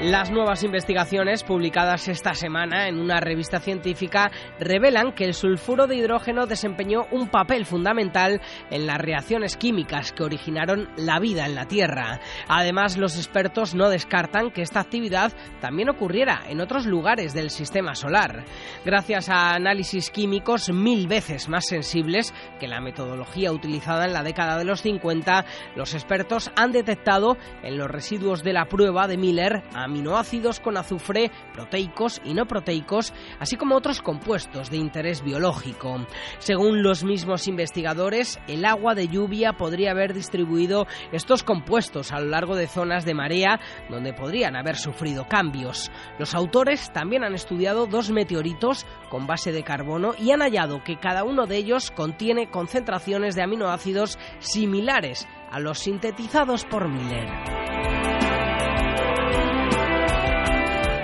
Las 0.04 0.32
nuevas 0.32 0.64
investigaciones 0.64 1.44
publicadas 1.44 2.10
esta 2.10 2.34
semana 2.34 2.90
en 2.90 3.00
una 3.00 3.22
revista 3.22 3.62
científica 3.62 4.32
revelan 4.60 5.14
que 5.14 5.24
el 5.24 5.34
sulfuro 5.34 5.88
de 5.88 5.96
hidrógeno 5.96 6.46
desempeñó 6.46 7.06
un 7.12 7.30
papel 7.30 7.66
fundamental 7.66 8.42
en 8.70 8.86
las 8.86 8.98
reacciones 8.98 9.56
químicas 9.56 10.12
que 10.12 10.24
originaron 10.24 10.90
la 10.98 11.22
vida 11.22 11.46
en 11.46 11.56
la 11.56 11.70
Tierra. 11.70 12.20
Además, 12.50 12.98
los 12.98 13.16
expertos 13.16 13.76
no 13.76 13.88
descartan 13.88 14.52
que 14.52 14.62
esta 14.62 14.82
actividad 14.82 15.32
también 15.62 15.88
ocurriera 15.88 16.42
en 16.50 16.60
otros 16.60 16.86
lugares 16.86 17.34
del 17.34 17.50
sistema 17.50 17.96
solar. 17.96 18.44
Gracias 18.84 19.30
a 19.30 19.54
análisis 19.54 20.10
químicos 20.10 20.70
mil 20.70 21.08
veces 21.08 21.48
más 21.48 21.66
sensibles 21.66 22.34
que 22.60 22.68
la 22.68 22.82
metodología 22.82 23.54
utilizada 23.54 24.04
en 24.04 24.12
la 24.12 24.24
década 24.24 24.58
de 24.58 24.66
los 24.66 24.82
50, 24.82 25.46
los 25.78 25.94
expertos 25.94 26.52
han 26.58 26.74
detectado 26.74 27.38
en 27.64 27.78
los 27.78 27.90
residuos 27.90 28.44
de 28.44 28.52
la 28.52 28.66
prueba 28.66 29.08
de 29.08 29.16
Miller 29.16 29.64
aminoácidos 29.94 30.60
con 30.60 30.76
azufre, 30.76 31.30
proteicos 31.54 32.20
y 32.26 32.34
no 32.34 32.48
proteicos, 32.48 33.14
así 33.40 33.58
como 33.58 33.76
otros 33.76 34.02
compuestos 34.02 34.72
de 34.72 34.78
interés 34.78 35.24
biológico. 35.24 36.08
Según 36.40 36.82
los 36.82 37.04
mismos 37.04 37.48
investigadores, 37.48 38.40
el 38.48 38.66
agua 38.66 38.96
de 38.96 39.08
lluvia 39.08 39.54
podría 39.54 39.92
haber 39.92 40.16
distribuido 40.16 40.88
estos 41.12 41.44
compuestos 41.44 42.12
a 42.12 42.20
lo 42.20 42.26
largo 42.26 42.56
de 42.56 42.68
zonas 42.68 43.06
de 43.06 43.14
marea 43.14 43.60
donde 43.88 44.14
podrían 44.14 44.56
haber 44.56 44.78
sufrido 44.78 45.28
cambios. 45.28 45.92
Los 46.18 46.34
autores 46.34 46.92
también 46.92 47.24
han 47.24 47.36
estudiado 47.36 47.86
dos 47.86 48.10
meteoritos 48.10 48.88
con 49.12 49.28
base 49.28 49.52
de 49.52 49.64
carbono 49.64 50.16
y 50.18 50.32
han 50.32 50.42
hallado 50.42 50.84
que 50.84 50.98
cada 50.98 51.24
uno 51.24 51.46
de 51.46 51.58
ellos 51.58 51.92
contiene 51.92 52.50
concentraciones 52.50 53.36
de 53.36 53.44
aminoácidos 53.44 54.18
similares 54.40 55.28
a 55.52 55.60
los 55.60 55.78
sintetizados 55.78 56.66
por 56.66 56.90
Miller. 56.90 57.93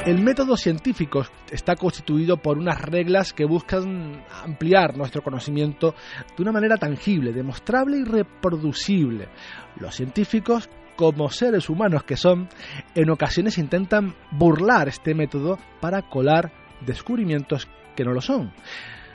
El 0.05 0.21
método 0.23 0.55
científico 0.55 1.25
está 1.51 1.75
constituido 1.75 2.37
por 2.37 2.57
unas 2.57 2.81
reglas 2.81 3.33
que 3.33 3.45
buscan 3.45 4.23
ampliar 4.43 4.97
nuestro 4.97 5.21
conocimiento 5.21 5.93
de 6.35 6.41
una 6.41 6.53
manera 6.53 6.77
tangible, 6.77 7.33
demostrable 7.33 7.97
y 7.97 8.03
reproducible. 8.05 9.27
Los 9.77 9.95
científicos, 9.95 10.69
como 10.95 11.29
seres 11.29 11.69
humanos 11.69 12.03
que 12.03 12.15
son, 12.15 12.47
en 12.95 13.09
ocasiones 13.09 13.57
intentan 13.57 14.15
burlar 14.31 14.87
este 14.87 15.13
método 15.13 15.59
para 15.81 16.01
colar 16.01 16.51
descubrimientos 16.85 17.67
que 17.95 18.05
no 18.05 18.13
lo 18.13 18.21
son. 18.21 18.53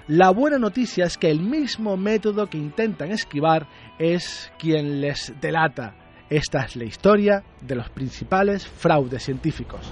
La 0.07 0.31
buena 0.31 0.59
noticia 0.59 1.07
es 1.07 1.17
que 1.17 1.31
el 1.31 1.41
mismo 1.41 1.97
método 1.97 2.47
que 2.47 2.59
intentan 2.59 3.11
esquivar 3.11 3.67
es 3.99 4.53
quien 4.59 5.00
les 5.00 5.33
delata. 5.41 5.97
Esta 6.29 6.64
es 6.64 6.76
la 6.76 6.85
historia 6.85 7.43
de 7.62 7.75
los 7.75 7.88
principales 7.88 8.67
fraudes 8.67 9.23
científicos. 9.23 9.91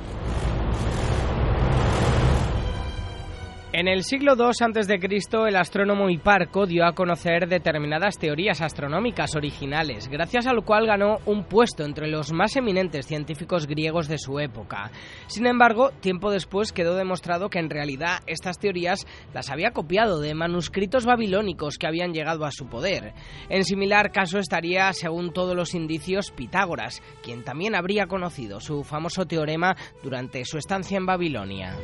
En 3.75 3.89
el 3.89 4.05
siglo 4.05 4.35
II 4.37 4.51
a.C., 4.61 5.49
el 5.49 5.57
astrónomo 5.57 6.11
Hiparco 6.11 6.67
dio 6.67 6.85
a 6.85 6.93
conocer 6.93 7.49
determinadas 7.49 8.19
teorías 8.19 8.61
astronómicas 8.61 9.35
originales, 9.35 10.09
gracias 10.09 10.47
a 10.47 10.53
lo 10.53 10.61
cual 10.61 10.87
ganó 10.87 11.21
un 11.25 11.45
puesto 11.45 11.83
entre 11.83 12.07
los 12.07 12.35
más 12.35 12.55
eminentes 12.57 13.07
científicos 13.07 13.67
griegos 13.67 14.09
de 14.09 14.19
su 14.19 14.39
época. 14.41 14.91
Sin 15.27 15.47
embargo, 15.47 15.91
tiempo 16.01 16.31
después 16.31 16.71
quedó 16.71 16.97
demostrado 16.97 17.49
que 17.49 17.61
en 17.61 17.71
realidad 17.71 18.19
estas 18.27 18.59
teorías 18.59 19.07
las 19.33 19.49
había 19.49 19.71
copiado 19.71 20.21
de 20.21 20.35
manuscritos 20.35 21.07
babilónicos 21.07 21.79
que 21.79 21.87
habían 21.87 22.13
llegado 22.13 22.45
a 22.45 22.53
su 22.53 22.67
poder. 22.67 23.15
En 23.49 23.65
similar 23.65 24.13
caso 24.13 24.39
estaría, 24.39 24.93
según 24.93 25.33
todos 25.33 25.57
los 25.57 25.75
indicios, 25.75 26.31
Pitágoras, 26.31 27.03
quien 27.23 27.43
también 27.43 27.75
habría 27.75 28.07
conocido 28.07 28.61
su 28.61 28.85
famoso 28.85 29.25
teorema 29.25 29.75
durante 30.03 30.45
su 30.45 30.59
estancia 30.59 30.99
en 30.99 31.07
Babilonia. 31.07 31.75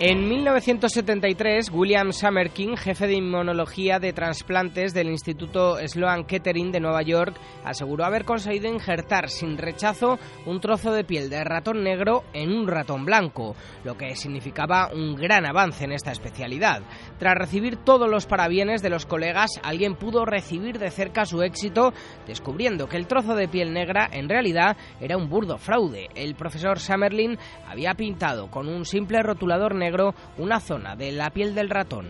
En 0.00 0.28
1973, 0.28 1.70
William 1.72 2.12
Summerkin, 2.12 2.76
jefe 2.76 3.06
de 3.06 3.14
inmunología 3.14 4.00
de 4.00 4.12
trasplantes 4.12 4.92
del 4.92 5.08
Instituto 5.08 5.76
Sloan 5.86 6.24
Kettering 6.24 6.72
de 6.72 6.80
Nueva 6.80 7.02
York, 7.02 7.36
aseguró 7.64 8.04
haber 8.04 8.24
conseguido 8.24 8.68
injertar 8.68 9.30
sin 9.30 9.56
rechazo 9.56 10.18
un 10.46 10.58
trozo 10.58 10.92
de 10.92 11.04
piel 11.04 11.30
de 11.30 11.44
ratón 11.44 11.84
negro 11.84 12.24
en 12.32 12.50
un 12.50 12.66
ratón 12.66 13.04
blanco, 13.04 13.54
lo 13.84 13.96
que 13.96 14.16
significaba 14.16 14.90
un 14.92 15.14
gran 15.14 15.46
avance 15.46 15.84
en 15.84 15.92
esta 15.92 16.10
especialidad. 16.10 16.82
Tras 17.20 17.36
recibir 17.36 17.76
todos 17.76 18.10
los 18.10 18.26
parabienes 18.26 18.82
de 18.82 18.90
los 18.90 19.06
colegas, 19.06 19.60
alguien 19.62 19.94
pudo 19.94 20.24
recibir 20.24 20.80
de 20.80 20.90
cerca 20.90 21.24
su 21.24 21.40
éxito, 21.42 21.92
descubriendo 22.26 22.88
que 22.88 22.96
el 22.96 23.06
trozo 23.06 23.36
de 23.36 23.46
piel 23.46 23.72
negra 23.72 24.08
en 24.10 24.28
realidad 24.28 24.76
era 25.00 25.16
un 25.16 25.28
burdo 25.28 25.56
fraude. 25.56 26.08
El 26.16 26.34
profesor 26.34 26.80
Summerlin 26.80 27.38
había 27.68 27.94
pintado 27.94 28.50
con 28.50 28.68
un 28.68 28.84
simple 28.84 29.22
rotulador 29.22 29.76
negro 29.76 29.83
una 30.38 30.60
zona 30.60 30.96
de 30.96 31.12
la 31.12 31.30
piel 31.30 31.54
del 31.54 31.70
ratón. 31.70 32.06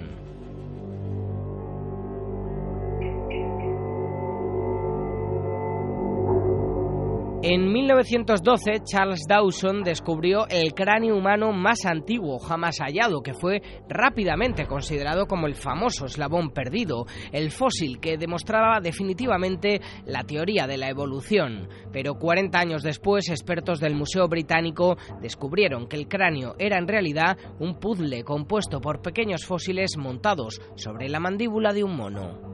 En 7.47 7.71
1912, 7.71 8.85
Charles 8.87 9.27
Dawson 9.29 9.83
descubrió 9.83 10.49
el 10.49 10.73
cráneo 10.73 11.15
humano 11.15 11.53
más 11.53 11.85
antiguo 11.85 12.39
jamás 12.39 12.79
hallado, 12.79 13.23
que 13.23 13.35
fue 13.35 13.61
rápidamente 13.87 14.65
considerado 14.65 15.27
como 15.27 15.47
el 15.47 15.55
famoso 15.55 16.07
eslabón 16.07 16.53
perdido, 16.53 17.05
el 17.33 17.51
fósil 17.51 18.01
que 18.01 18.17
demostraba 18.17 18.81
definitivamente 18.81 19.83
la 20.07 20.25
teoría 20.25 20.67
de 20.67 20.79
la 20.79 20.89
evolución. 20.89 21.69
Pero 21.93 22.15
40 22.15 22.59
años 22.59 22.83
después, 22.83 23.29
expertos 23.29 23.79
del 23.79 23.95
Museo 23.95 24.27
Británico 24.27 24.97
descubrieron 25.21 25.87
que 25.87 25.97
el 25.97 26.09
cráneo 26.09 26.55
era 26.59 26.79
en 26.79 26.89
realidad 26.89 27.37
un 27.59 27.79
puzzle 27.79 28.25
compuesto 28.25 28.81
por 28.81 29.03
pequeños 29.03 29.45
fósiles 29.45 29.99
montados 29.99 30.63
sobre 30.77 31.11
la 31.11 31.21
mandíbula 31.21 31.75
de 31.75 31.85
un 31.85 31.95
mono. 31.95 32.54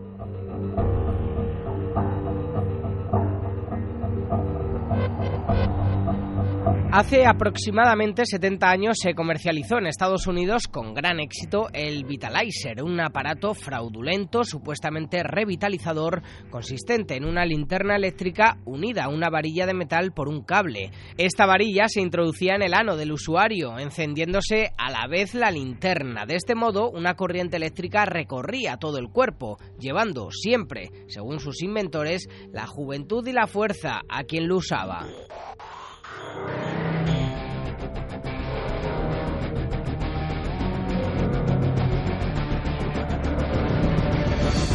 Hace 6.92 7.24
aproximadamente 7.24 8.24
70 8.26 8.68
años 8.68 8.96
se 9.00 9.14
comercializó 9.14 9.78
en 9.78 9.86
Estados 9.86 10.26
Unidos 10.26 10.64
con 10.66 10.92
gran 10.92 11.20
éxito 11.20 11.68
el 11.72 12.04
Vitalizer, 12.04 12.82
un 12.82 12.98
aparato 13.00 13.54
fraudulento 13.54 14.42
supuestamente 14.42 15.22
revitalizador 15.22 16.20
consistente 16.50 17.14
en 17.14 17.26
una 17.26 17.46
linterna 17.46 17.94
eléctrica 17.94 18.58
unida 18.64 19.04
a 19.04 19.08
una 19.08 19.30
varilla 19.30 19.66
de 19.66 19.74
metal 19.74 20.10
por 20.12 20.28
un 20.28 20.42
cable. 20.42 20.90
Esta 21.16 21.46
varilla 21.46 21.86
se 21.86 22.00
introducía 22.00 22.56
en 22.56 22.62
el 22.62 22.74
ano 22.74 22.96
del 22.96 23.12
usuario, 23.12 23.78
encendiéndose 23.78 24.72
a 24.76 24.90
la 24.90 25.06
vez 25.06 25.34
la 25.34 25.52
linterna. 25.52 26.26
De 26.26 26.34
este 26.34 26.56
modo, 26.56 26.90
una 26.90 27.14
corriente 27.14 27.56
eléctrica 27.56 28.04
recorría 28.04 28.78
todo 28.78 28.98
el 28.98 29.10
cuerpo, 29.10 29.58
llevando 29.78 30.32
siempre, 30.32 30.90
según 31.06 31.38
sus 31.38 31.62
inventores, 31.62 32.26
la 32.52 32.66
juventud 32.66 33.24
y 33.28 33.32
la 33.32 33.46
fuerza 33.46 34.00
a 34.08 34.24
quien 34.24 34.48
lo 34.48 34.56
usaba. 34.56 35.06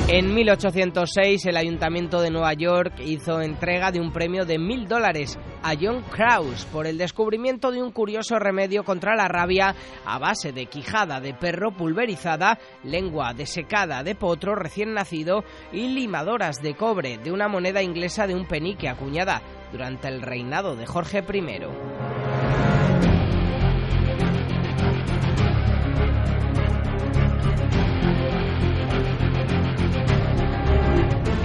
En 0.07 0.35
1806 0.35 1.47
el 1.47 1.57
Ayuntamiento 1.57 2.21
de 2.21 2.29
Nueva 2.29 2.53
York 2.53 2.93
hizo 2.99 3.41
entrega 3.41 3.91
de 3.91 3.99
un 3.99 4.13
premio 4.13 4.45
de 4.45 4.59
mil 4.59 4.87
dólares 4.87 5.39
a 5.63 5.73
John 5.81 6.03
Krause 6.11 6.65
por 6.65 6.85
el 6.85 6.99
descubrimiento 6.99 7.71
de 7.71 7.81
un 7.81 7.91
curioso 7.91 8.37
remedio 8.37 8.83
contra 8.83 9.15
la 9.15 9.27
rabia 9.27 9.73
a 10.05 10.19
base 10.19 10.51
de 10.51 10.67
quijada 10.67 11.19
de 11.21 11.33
perro 11.33 11.71
pulverizada, 11.71 12.59
lengua 12.83 13.33
desecada 13.33 14.03
de 14.03 14.13
potro 14.13 14.53
recién 14.53 14.93
nacido 14.93 15.43
y 15.73 15.87
limadoras 15.87 16.61
de 16.61 16.75
cobre 16.75 17.17
de 17.17 17.31
una 17.31 17.47
moneda 17.47 17.81
inglesa 17.81 18.27
de 18.27 18.35
un 18.35 18.45
penique 18.45 18.87
acuñada 18.87 19.41
durante 19.71 20.07
el 20.07 20.21
reinado 20.21 20.75
de 20.75 20.85
Jorge 20.85 21.23
I. 21.27 22.14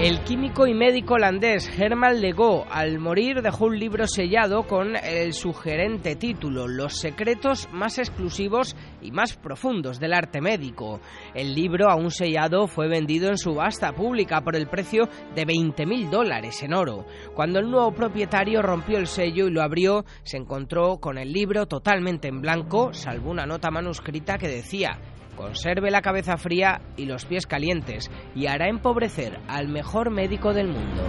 El 0.01 0.25
químico 0.25 0.67
y 0.67 0.73
médico 0.73 1.13
holandés 1.13 1.79
Herman 1.79 2.23
Lego, 2.23 2.65
al 2.71 2.99
morir, 2.99 3.43
dejó 3.43 3.67
un 3.67 3.79
libro 3.79 4.07
sellado 4.07 4.63
con 4.63 4.97
el 4.97 5.35
sugerente 5.35 6.17
título 6.17 6.67
Los 6.67 6.97
secretos 6.97 7.69
más 7.71 7.99
exclusivos 7.99 8.75
y 9.03 9.11
más 9.11 9.37
profundos 9.37 10.01
del 10.01 10.15
arte 10.15 10.41
médico. 10.41 11.01
El 11.35 11.55
libro, 11.55 11.91
aún 11.91 12.11
sellado, 12.11 12.67
fue 12.67 12.89
vendido 12.89 13.29
en 13.29 13.37
subasta 13.37 13.93
pública 13.93 14.41
por 14.41 14.57
el 14.57 14.69
precio 14.69 15.07
de 15.35 15.47
20.000 15.47 16.09
dólares 16.09 16.63
en 16.63 16.73
oro. 16.73 17.05
Cuando 17.35 17.59
el 17.59 17.71
nuevo 17.71 17.93
propietario 17.93 18.63
rompió 18.63 18.97
el 18.97 19.07
sello 19.07 19.49
y 19.49 19.51
lo 19.51 19.61
abrió, 19.61 20.07
se 20.23 20.39
encontró 20.39 20.97
con 20.97 21.19
el 21.19 21.31
libro 21.31 21.67
totalmente 21.67 22.29
en 22.29 22.41
blanco, 22.41 22.95
salvo 22.95 23.31
una 23.31 23.45
nota 23.45 23.71
manuscrita 23.71 24.39
que 24.39 24.49
decía 24.49 24.99
conserve 25.41 25.91
la 25.91 26.03
cabeza 26.03 26.37
fría 26.37 26.83
y 26.99 27.07
los 27.07 27.25
pies 27.25 27.47
calientes 27.47 28.11
y 28.35 28.47
hará 28.47 28.69
empobrecer 28.69 29.41
al 29.49 29.69
mejor 29.69 30.11
médico 30.11 30.53
del 30.53 30.69
mundo. 30.69 31.03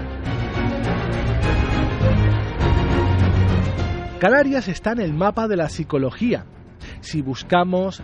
Canarias 4.20 4.70
está 4.70 4.94
en 4.94 5.02
el 5.02 5.14
mapa 5.14 5.50
de 5.50 5.58
la 5.58 5.68
psicología. 5.68 6.46
Si 7.02 7.22
buscamos 7.22 8.02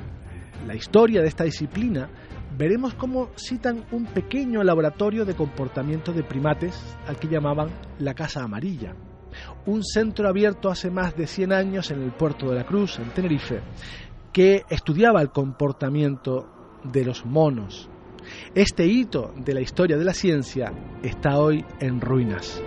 la 0.66 0.76
historia 0.76 1.22
de 1.22 1.30
esta 1.30 1.46
disciplina, 1.46 2.10
veremos 2.58 2.94
cómo 2.96 3.30
citan 3.38 3.86
un 3.92 4.06
pequeño 4.06 4.64
laboratorio 4.64 5.24
de 5.24 5.34
comportamiento 5.34 6.12
de 6.12 6.24
primates 6.24 6.78
al 7.08 7.18
que 7.18 7.30
llamaban 7.30 7.70
la 8.00 8.14
Casa 8.14 8.44
Amarilla. 8.44 8.96
Un 9.66 9.84
centro 9.84 10.28
abierto 10.28 10.70
hace 10.70 10.90
más 10.90 11.16
de 11.16 11.28
100 11.28 11.54
años 11.54 11.92
en 11.92 12.02
el 12.02 12.12
puerto 12.12 12.50
de 12.50 12.56
la 12.56 12.66
Cruz, 12.66 12.98
en 13.00 13.10
Tenerife, 13.12 13.62
que 14.32 14.64
estudiaba 14.70 15.22
el 15.22 15.30
comportamiento 15.30 16.48
de 16.84 17.06
los 17.06 17.26
monos. 17.26 17.90
Este 18.54 18.86
hito 18.86 19.34
de 19.38 19.54
la 19.54 19.62
historia 19.62 19.98
de 19.98 20.06
la 20.06 20.14
ciencia 20.14 20.74
está 21.02 21.38
hoy 21.38 21.64
en 21.80 22.02
ruinas. 22.02 22.62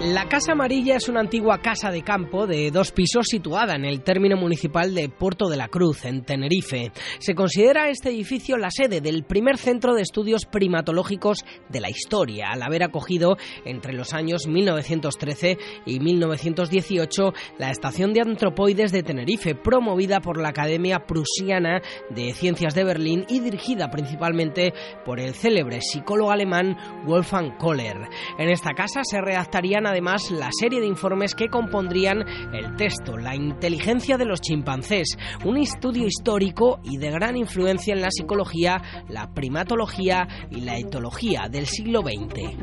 La 0.00 0.28
Casa 0.28 0.52
Amarilla 0.52 0.94
es 0.94 1.08
una 1.08 1.18
antigua 1.18 1.58
casa 1.58 1.90
de 1.90 2.02
campo 2.02 2.46
de 2.46 2.70
dos 2.70 2.92
pisos 2.92 3.26
situada 3.26 3.74
en 3.74 3.84
el 3.84 4.02
término 4.02 4.36
municipal 4.36 4.94
de 4.94 5.08
Puerto 5.08 5.48
de 5.48 5.56
la 5.56 5.66
Cruz, 5.66 6.04
en 6.04 6.22
Tenerife. 6.22 6.92
Se 7.18 7.34
considera 7.34 7.88
este 7.88 8.10
edificio 8.10 8.56
la 8.58 8.70
sede 8.70 9.00
del 9.00 9.24
primer 9.24 9.58
centro 9.58 9.94
de 9.94 10.02
estudios 10.02 10.46
primatológicos 10.46 11.44
de 11.68 11.80
la 11.80 11.90
historia, 11.90 12.50
al 12.52 12.62
haber 12.62 12.84
acogido 12.84 13.38
entre 13.64 13.92
los 13.92 14.14
años 14.14 14.46
1913 14.46 15.58
y 15.84 15.98
1918 15.98 17.32
la 17.58 17.72
Estación 17.72 18.12
de 18.12 18.20
Antropoides 18.20 18.92
de 18.92 19.02
Tenerife, 19.02 19.56
promovida 19.56 20.20
por 20.20 20.40
la 20.40 20.50
Academia 20.50 21.06
Prusiana 21.08 21.82
de 22.08 22.32
Ciencias 22.34 22.76
de 22.76 22.84
Berlín 22.84 23.24
y 23.28 23.40
dirigida 23.40 23.90
principalmente 23.90 24.72
por 25.04 25.18
el 25.18 25.34
célebre 25.34 25.80
psicólogo 25.80 26.30
alemán 26.30 26.76
Wolfgang 27.04 27.56
Kohler. 27.58 27.96
En 28.38 28.48
esta 28.48 28.74
casa 28.74 29.00
se 29.02 29.20
redactarían 29.20 29.87
además 29.88 30.30
la 30.30 30.50
serie 30.52 30.80
de 30.80 30.86
informes 30.86 31.34
que 31.34 31.48
compondrían 31.48 32.24
el 32.52 32.76
texto 32.76 33.16
La 33.16 33.34
inteligencia 33.34 34.16
de 34.16 34.24
los 34.24 34.40
chimpancés, 34.40 35.16
un 35.44 35.56
estudio 35.56 36.06
histórico 36.06 36.80
y 36.84 36.98
de 36.98 37.10
gran 37.10 37.36
influencia 37.36 37.94
en 37.94 38.02
la 38.02 38.10
psicología, 38.10 38.80
la 39.08 39.32
primatología 39.32 40.28
y 40.50 40.60
la 40.60 40.78
etología 40.78 41.48
del 41.50 41.66
siglo 41.66 42.02
XX. 42.02 42.56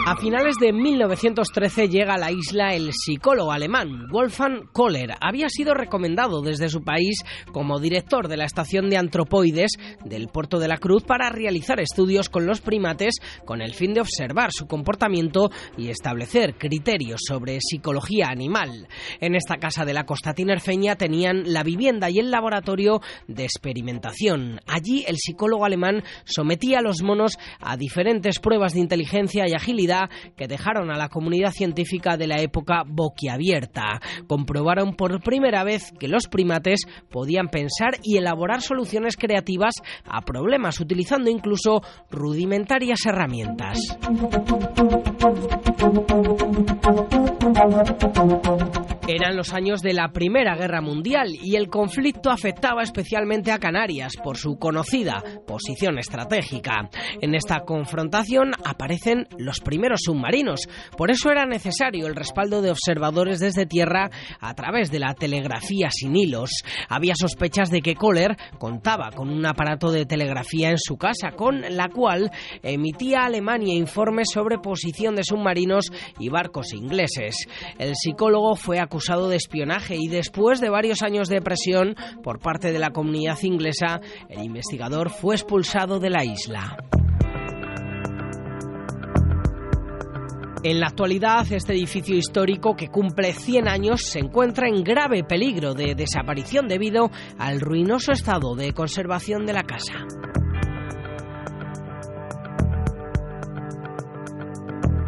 A 0.10 0.16
finales 0.16 0.56
de 0.60 0.74
1913 0.74 1.88
llega 1.88 2.16
a 2.16 2.18
la 2.18 2.32
isla 2.32 2.74
el 2.74 2.90
psicólogo 2.94 3.52
alemán 3.52 4.08
Wolfgang 4.10 4.68
Kohler. 4.74 5.12
Había 5.22 5.50
sido 5.50 5.76
recomendado 5.76 6.42
desde 6.42 6.68
su 6.68 6.82
país 6.82 7.24
como 7.52 7.80
director 7.80 8.28
de 8.28 8.36
la 8.36 8.46
estación 8.46 8.90
de 8.90 8.98
antropoides 8.98 9.74
del 10.04 10.28
Puerto 10.30 10.58
de 10.58 10.68
la 10.68 10.80
Cruz 10.80 11.04
para 11.04 11.30
realizar 11.30 11.80
estudios 11.80 12.28
con 12.28 12.48
los 12.48 12.60
primates 12.60 13.18
con 13.46 13.62
el 13.62 13.76
fin 13.76 13.94
de 13.94 14.02
observar 14.02 14.52
su 14.52 14.66
comportamiento 14.66 15.52
y 15.78 15.90
establecer 15.90 16.56
criterios 16.58 17.22
sobre 17.28 17.60
psicología 17.62 18.30
animal. 18.30 18.88
En 19.20 19.36
esta 19.36 19.58
casa 19.58 19.86
de 19.86 19.94
la 19.94 20.08
costa 20.08 20.34
tinerfeña 20.34 20.96
tenían 20.96 21.54
la 21.54 21.62
vivienda 21.62 22.10
y 22.10 22.18
el 22.18 22.32
laboratorio 22.32 23.00
de 23.28 23.44
experimentación. 23.44 24.60
Allí 24.66 25.06
el 25.08 25.18
psicólogo 25.18 25.66
alemán 25.66 26.02
sometía 26.26 26.80
a 26.80 26.82
los 26.82 27.04
monos 27.04 27.38
a 27.60 27.78
diferentes 27.78 28.40
pruebas 28.40 28.74
de 28.74 28.80
inteligencia 28.80 29.48
y 29.48 29.54
agilidad 29.54 29.99
que 30.38 30.48
dejaron 30.48 30.92
a 30.92 30.98
la 30.98 31.10
comunidad 31.10 31.52
científica 31.52 32.16
de 32.16 32.28
la 32.28 32.42
época 32.42 32.84
boquiabierta. 32.86 34.00
Comprobaron 34.28 34.94
por 34.94 35.22
primera 35.22 35.64
vez 35.64 35.92
que 36.00 36.08
los 36.08 36.28
primates 36.28 36.82
podían 37.10 37.48
pensar 37.48 37.98
y 38.04 38.18
elaborar 38.18 38.62
soluciones 38.62 39.18
creativas 39.18 39.74
a 40.06 40.22
problemas 40.22 40.80
utilizando 40.80 41.30
incluso 41.30 41.82
rudimentarias 42.10 43.00
herramientas. 43.06 43.80
Eran 49.08 49.36
los 49.36 49.54
años 49.54 49.82
de 49.82 49.94
la 49.94 50.10
Primera 50.10 50.56
Guerra 50.56 50.82
Mundial 50.82 51.30
y 51.42 51.56
el 51.56 51.68
conflicto 51.68 52.30
afectaba 52.30 52.84
especialmente 52.84 53.52
a 53.52 53.58
Canarias 53.58 54.14
por 54.24 54.38
su 54.38 54.60
conocida 54.60 55.24
posición 55.48 55.98
estratégica. 55.98 56.90
En 57.20 57.34
esta 57.34 57.62
confrontación 57.62 58.52
aparecen 58.64 59.28
los 59.40 59.62
primeros 59.62 59.89
submarinos, 59.98 60.62
por 60.98 61.12
eso 61.12 61.30
era 61.30 61.46
necesario 61.46 62.08
el 62.08 62.16
respaldo 62.16 62.62
de 62.62 62.72
observadores 62.72 63.40
desde 63.40 63.66
tierra 63.66 64.10
a 64.40 64.54
través 64.54 64.92
de 64.92 65.00
la 65.00 65.14
telegrafía 65.14 65.90
sin 65.92 66.16
hilos. 66.16 66.52
Había 66.88 67.14
sospechas 67.16 67.70
de 67.70 67.82
que 67.82 67.96
Kohler 67.96 68.38
contaba 68.58 69.12
con 69.12 69.30
un 69.30 69.46
aparato 69.46 69.92
de 69.92 70.06
telegrafía 70.06 70.70
en 70.70 70.78
su 70.78 70.98
casa, 70.98 71.32
con 71.32 71.62
la 71.76 71.90
cual 71.90 72.32
emitía 72.64 73.22
a 73.22 73.26
Alemania 73.26 73.76
informes 73.76 74.30
sobre 74.34 74.58
posición 74.58 75.16
de 75.16 75.24
submarinos 75.24 75.92
y 76.20 76.30
barcos 76.30 76.74
ingleses. 76.74 77.48
El 77.78 77.96
psicólogo 77.96 78.56
fue 78.56 78.80
acusado 78.80 79.30
de 79.30 79.38
espionaje 79.38 79.96
y 79.98 80.08
después 80.08 80.60
de 80.62 80.70
varios 80.70 81.02
años 81.02 81.30
de 81.30 81.42
presión 81.42 81.96
por 82.24 82.40
parte 82.40 82.72
de 82.72 82.80
la 82.80 82.92
comunidad 82.92 83.38
inglesa, 83.44 84.02
el 84.30 84.44
investigador 84.44 85.10
fue 85.10 85.36
expulsado 85.36 86.00
de 86.00 86.10
la 86.10 86.24
isla. 86.24 86.78
En 90.62 90.82
la 90.82 90.88
actualidad, 90.88 91.50
este 91.50 91.72
edificio 91.72 92.18
histórico 92.18 92.76
que 92.76 92.90
cumple 92.90 93.32
100 93.32 93.70
años 93.70 94.02
se 94.02 94.20
encuentra 94.20 94.68
en 94.68 94.84
grave 94.84 95.24
peligro 95.24 95.74
de 95.74 95.96
desaparición 95.96 96.68
debido 96.68 97.10
al 97.38 97.62
ruinoso 97.62 98.12
estado 98.12 98.56
de 98.56 98.74
conservación 98.74 99.46
de 99.46 99.54
la 99.54 99.64
casa. 99.64 99.94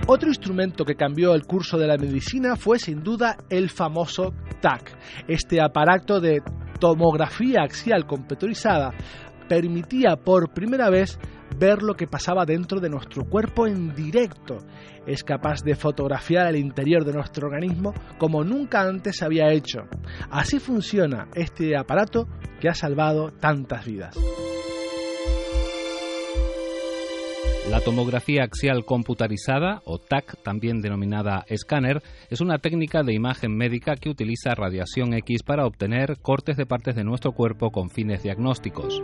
Otro 0.07 0.29
instrumento 0.29 0.85
que 0.85 0.95
cambió 0.95 1.33
el 1.33 1.45
curso 1.45 1.77
de 1.77 1.87
la 1.87 1.97
medicina 1.97 2.55
fue 2.55 2.79
sin 2.79 3.03
duda 3.03 3.35
el 3.49 3.69
famoso 3.69 4.33
TAC. 4.61 4.97
Este 5.27 5.61
aparato 5.61 6.21
de 6.21 6.41
tomografía 6.79 7.63
axial 7.63 8.05
computarizada 8.05 8.93
permitía 9.49 10.15
por 10.15 10.53
primera 10.53 10.89
vez 10.89 11.19
ver 11.57 11.81
lo 11.81 11.95
que 11.95 12.07
pasaba 12.07 12.45
dentro 12.45 12.79
de 12.79 12.89
nuestro 12.89 13.23
cuerpo 13.25 13.67
en 13.67 13.93
directo. 13.95 14.57
Es 15.05 15.23
capaz 15.23 15.63
de 15.63 15.75
fotografiar 15.75 16.47
el 16.47 16.57
interior 16.57 17.05
de 17.05 17.13
nuestro 17.13 17.47
organismo 17.47 17.93
como 18.17 18.43
nunca 18.43 18.81
antes 18.81 19.21
había 19.21 19.51
hecho. 19.51 19.81
Así 20.29 20.59
funciona 20.59 21.27
este 21.35 21.77
aparato 21.77 22.27
que 22.59 22.69
ha 22.69 22.75
salvado 22.75 23.31
tantas 23.31 23.85
vidas. 23.85 24.17
La 27.69 27.79
tomografía 27.79 28.43
axial 28.43 28.83
computarizada, 28.83 29.81
o 29.85 29.97
TAC, 29.97 30.43
también 30.43 30.81
denominada 30.81 31.45
escáner, 31.47 32.01
es 32.29 32.41
una 32.41 32.57
técnica 32.57 33.01
de 33.01 33.13
imagen 33.13 33.55
médica 33.55 33.95
que 33.95 34.09
utiliza 34.09 34.55
radiación 34.55 35.13
X 35.13 35.43
para 35.43 35.65
obtener 35.65 36.17
cortes 36.21 36.57
de 36.57 36.65
partes 36.65 36.95
de 36.95 37.05
nuestro 37.05 37.31
cuerpo 37.31 37.71
con 37.71 37.89
fines 37.89 38.23
diagnósticos. 38.23 39.01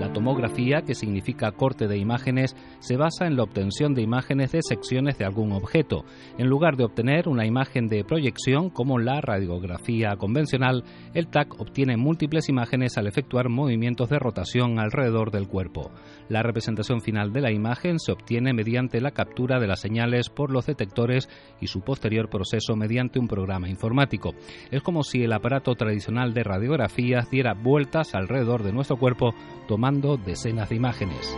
La 0.00 0.12
tomografía, 0.12 0.82
que 0.82 0.94
significa 0.94 1.50
corte 1.50 1.88
de 1.88 1.98
imágenes, 1.98 2.54
se 2.78 2.96
basa 2.96 3.26
en 3.26 3.34
la 3.34 3.42
obtención 3.42 3.94
de 3.94 4.02
imágenes 4.02 4.52
de 4.52 4.62
secciones 4.62 5.18
de 5.18 5.24
algún 5.24 5.50
objeto. 5.50 6.04
En 6.38 6.46
lugar 6.46 6.76
de 6.76 6.84
obtener 6.84 7.28
una 7.28 7.46
imagen 7.46 7.88
de 7.88 8.04
proyección 8.04 8.70
como 8.70 9.00
la 9.00 9.20
radiografía 9.20 10.14
convencional, 10.16 10.84
el 11.14 11.26
TAC 11.26 11.60
obtiene 11.60 11.96
múltiples 11.96 12.48
imágenes 12.48 12.96
al 12.96 13.08
efectuar 13.08 13.48
movimientos 13.48 14.08
de 14.08 14.20
rotación 14.20 14.78
alrededor 14.78 15.32
del 15.32 15.48
cuerpo. 15.48 15.90
La 16.28 16.44
representación 16.44 17.00
final 17.00 17.32
de 17.32 17.40
la 17.40 17.50
imagen 17.50 17.98
se 17.98 18.12
obtiene 18.12 18.52
mediante 18.52 19.00
la 19.00 19.10
captura 19.10 19.58
de 19.58 19.66
las 19.66 19.80
señales 19.80 20.28
por 20.28 20.52
los 20.52 20.66
detectores 20.66 21.28
y 21.60 21.66
su 21.66 21.80
posterior 21.80 22.30
proceso 22.30 22.76
mediante 22.76 23.18
un 23.18 23.26
programa 23.26 23.68
informático. 23.68 24.30
Es 24.70 24.82
como 24.82 25.02
si 25.02 25.24
el 25.24 25.32
aparato 25.32 25.74
tradicional 25.74 26.34
de 26.34 26.44
radiografías 26.44 27.28
diera 27.30 27.54
vueltas 27.54 28.14
alrededor 28.14 28.62
de 28.62 28.72
nuestro 28.72 28.96
cuerpo 28.96 29.34
tomando 29.66 29.87
decenas 30.24 30.68
de 30.68 30.76
imágenes. 30.76 31.36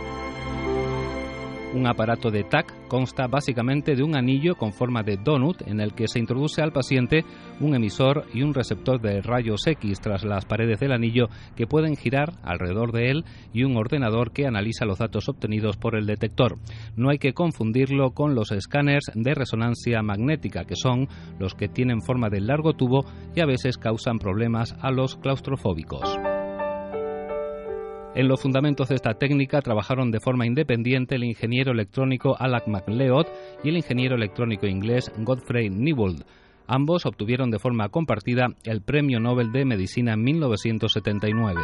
Un 1.73 1.87
aparato 1.87 2.31
de 2.31 2.43
TAC 2.43 2.89
consta 2.89 3.27
básicamente 3.27 3.95
de 3.95 4.03
un 4.03 4.17
anillo 4.17 4.55
con 4.55 4.73
forma 4.73 5.03
de 5.03 5.15
donut 5.15 5.65
en 5.65 5.79
el 5.79 5.93
que 5.93 6.09
se 6.09 6.19
introduce 6.19 6.61
al 6.61 6.73
paciente 6.73 7.23
un 7.61 7.73
emisor 7.73 8.25
y 8.33 8.43
un 8.43 8.53
receptor 8.53 8.99
de 8.99 9.21
rayos 9.21 9.65
X 9.65 10.01
tras 10.01 10.25
las 10.25 10.43
paredes 10.43 10.81
del 10.81 10.91
anillo 10.91 11.29
que 11.55 11.67
pueden 11.67 11.95
girar 11.95 12.33
alrededor 12.43 12.91
de 12.91 13.11
él 13.11 13.23
y 13.53 13.63
un 13.63 13.77
ordenador 13.77 14.31
que 14.31 14.47
analiza 14.47 14.83
los 14.83 14.99
datos 14.99 15.29
obtenidos 15.29 15.77
por 15.77 15.95
el 15.95 16.05
detector. 16.05 16.57
No 16.97 17.09
hay 17.09 17.19
que 17.19 17.33
confundirlo 17.33 18.11
con 18.11 18.35
los 18.35 18.51
escáneres 18.51 19.05
de 19.13 19.33
resonancia 19.33 20.01
magnética, 20.01 20.65
que 20.65 20.75
son 20.75 21.07
los 21.39 21.55
que 21.55 21.69
tienen 21.69 22.01
forma 22.01 22.29
de 22.29 22.41
largo 22.41 22.73
tubo 22.73 23.05
y 23.33 23.39
a 23.39 23.45
veces 23.45 23.77
causan 23.77 24.19
problemas 24.19 24.75
a 24.81 24.91
los 24.91 25.15
claustrofóbicos. 25.15 26.19
En 28.13 28.27
los 28.27 28.41
fundamentos 28.41 28.89
de 28.89 28.95
esta 28.95 29.13
técnica 29.13 29.61
trabajaron 29.61 30.11
de 30.11 30.19
forma 30.19 30.45
independiente 30.45 31.15
el 31.15 31.23
ingeniero 31.23 31.71
electrónico 31.71 32.35
Alec 32.37 32.67
MacLeod 32.67 33.25
y 33.63 33.69
el 33.69 33.77
ingeniero 33.77 34.15
electrónico 34.15 34.67
inglés 34.67 35.09
Godfrey 35.19 35.69
Newbold. 35.69 36.25
Ambos 36.67 37.05
obtuvieron 37.05 37.51
de 37.51 37.59
forma 37.59 37.87
compartida 37.87 38.47
el 38.65 38.81
Premio 38.81 39.21
Nobel 39.21 39.53
de 39.53 39.63
Medicina 39.63 40.13
en 40.13 40.23
1979. 40.23 41.61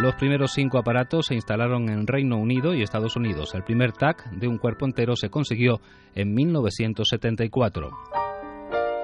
Los 0.00 0.14
primeros 0.14 0.52
cinco 0.52 0.78
aparatos 0.78 1.26
se 1.26 1.34
instalaron 1.34 1.90
en 1.90 2.06
Reino 2.06 2.38
Unido 2.38 2.72
y 2.72 2.82
Estados 2.82 3.14
Unidos. 3.16 3.54
El 3.54 3.64
primer 3.64 3.92
TAC 3.92 4.30
de 4.30 4.48
un 4.48 4.56
cuerpo 4.56 4.86
entero 4.86 5.16
se 5.16 5.28
consiguió 5.28 5.80
en 6.14 6.32
1974. 6.32 7.90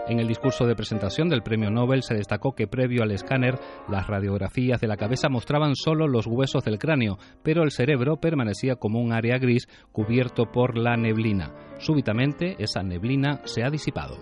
En 0.06 0.20
el 0.20 0.28
discurso 0.28 0.66
de 0.66 0.76
presentación 0.76 1.30
del 1.30 1.42
premio 1.42 1.70
Nobel 1.70 2.02
se 2.02 2.14
destacó 2.14 2.52
que 2.52 2.66
previo 2.66 3.02
al 3.02 3.10
escáner 3.10 3.58
las 3.88 4.06
radiografías 4.06 4.78
de 4.78 4.86
la 4.86 4.98
cabeza 4.98 5.30
mostraban 5.30 5.74
solo 5.76 6.06
los 6.08 6.26
huesos 6.26 6.62
del 6.62 6.78
cráneo, 6.78 7.18
pero 7.42 7.62
el 7.62 7.70
cerebro 7.70 8.16
permanecía 8.16 8.76
como 8.76 9.00
un 9.00 9.14
área 9.14 9.38
gris 9.38 9.66
cubierto 9.92 10.52
por 10.52 10.76
la 10.76 10.98
neblina. 10.98 11.54
Súbitamente 11.78 12.54
esa 12.58 12.82
neblina 12.82 13.40
se 13.44 13.64
ha 13.64 13.70
disipado. 13.70 14.18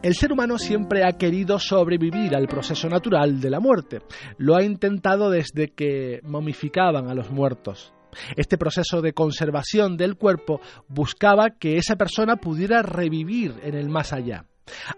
El 0.00 0.14
ser 0.14 0.32
humano 0.32 0.56
siempre 0.56 1.02
ha 1.04 1.18
querido 1.18 1.58
sobrevivir 1.58 2.36
al 2.36 2.46
proceso 2.46 2.88
natural 2.88 3.40
de 3.40 3.50
la 3.50 3.58
muerte. 3.58 3.98
Lo 4.36 4.54
ha 4.54 4.62
intentado 4.62 5.30
desde 5.30 5.72
que 5.74 6.20
momificaban 6.22 7.08
a 7.08 7.14
los 7.14 7.32
muertos. 7.32 7.92
Este 8.36 8.58
proceso 8.58 9.00
de 9.00 9.12
conservación 9.12 9.96
del 9.96 10.16
cuerpo 10.16 10.60
buscaba 10.88 11.50
que 11.50 11.76
esa 11.76 11.96
persona 11.96 12.36
pudiera 12.36 12.82
revivir 12.82 13.54
en 13.62 13.74
el 13.74 13.88
más 13.88 14.12
allá. 14.12 14.44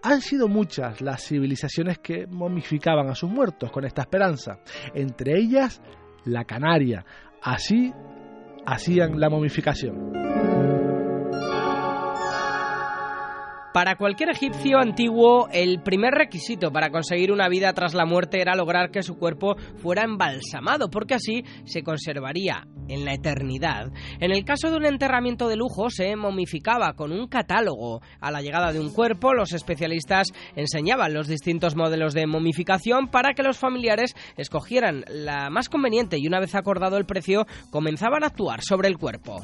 Han 0.02 0.20
sido 0.20 0.48
muchas 0.48 1.00
las 1.00 1.24
civilizaciones 1.24 1.98
que 1.98 2.26
momificaban 2.26 3.08
a 3.08 3.14
sus 3.14 3.30
muertos 3.30 3.70
con 3.70 3.84
esta 3.84 4.02
esperanza, 4.02 4.58
entre 4.94 5.38
ellas 5.38 5.80
la 6.24 6.44
Canaria. 6.44 7.04
Así 7.42 7.92
hacían 8.66 9.18
la 9.18 9.30
momificación. 9.30 10.39
Para 13.72 13.94
cualquier 13.94 14.30
egipcio 14.30 14.78
antiguo, 14.78 15.48
el 15.52 15.80
primer 15.80 16.12
requisito 16.12 16.72
para 16.72 16.90
conseguir 16.90 17.30
una 17.30 17.48
vida 17.48 17.72
tras 17.72 17.94
la 17.94 18.04
muerte 18.04 18.40
era 18.40 18.56
lograr 18.56 18.90
que 18.90 19.04
su 19.04 19.16
cuerpo 19.16 19.54
fuera 19.76 20.02
embalsamado, 20.02 20.90
porque 20.90 21.14
así 21.14 21.44
se 21.66 21.84
conservaría 21.84 22.66
en 22.88 23.04
la 23.04 23.14
eternidad. 23.14 23.92
En 24.18 24.32
el 24.32 24.44
caso 24.44 24.70
de 24.70 24.76
un 24.76 24.86
enterramiento 24.86 25.48
de 25.48 25.54
lujo, 25.54 25.88
se 25.88 26.16
momificaba 26.16 26.94
con 26.94 27.12
un 27.12 27.28
catálogo. 27.28 28.00
A 28.20 28.32
la 28.32 28.42
llegada 28.42 28.72
de 28.72 28.80
un 28.80 28.92
cuerpo, 28.92 29.34
los 29.34 29.52
especialistas 29.52 30.32
enseñaban 30.56 31.14
los 31.14 31.28
distintos 31.28 31.76
modelos 31.76 32.12
de 32.12 32.26
momificación 32.26 33.06
para 33.06 33.34
que 33.34 33.44
los 33.44 33.58
familiares 33.58 34.16
escogieran 34.36 35.04
la 35.08 35.48
más 35.48 35.68
conveniente 35.68 36.18
y 36.18 36.26
una 36.26 36.40
vez 36.40 36.56
acordado 36.56 36.96
el 36.96 37.06
precio, 37.06 37.46
comenzaban 37.70 38.24
a 38.24 38.28
actuar 38.28 38.62
sobre 38.62 38.88
el 38.88 38.98
cuerpo. 38.98 39.36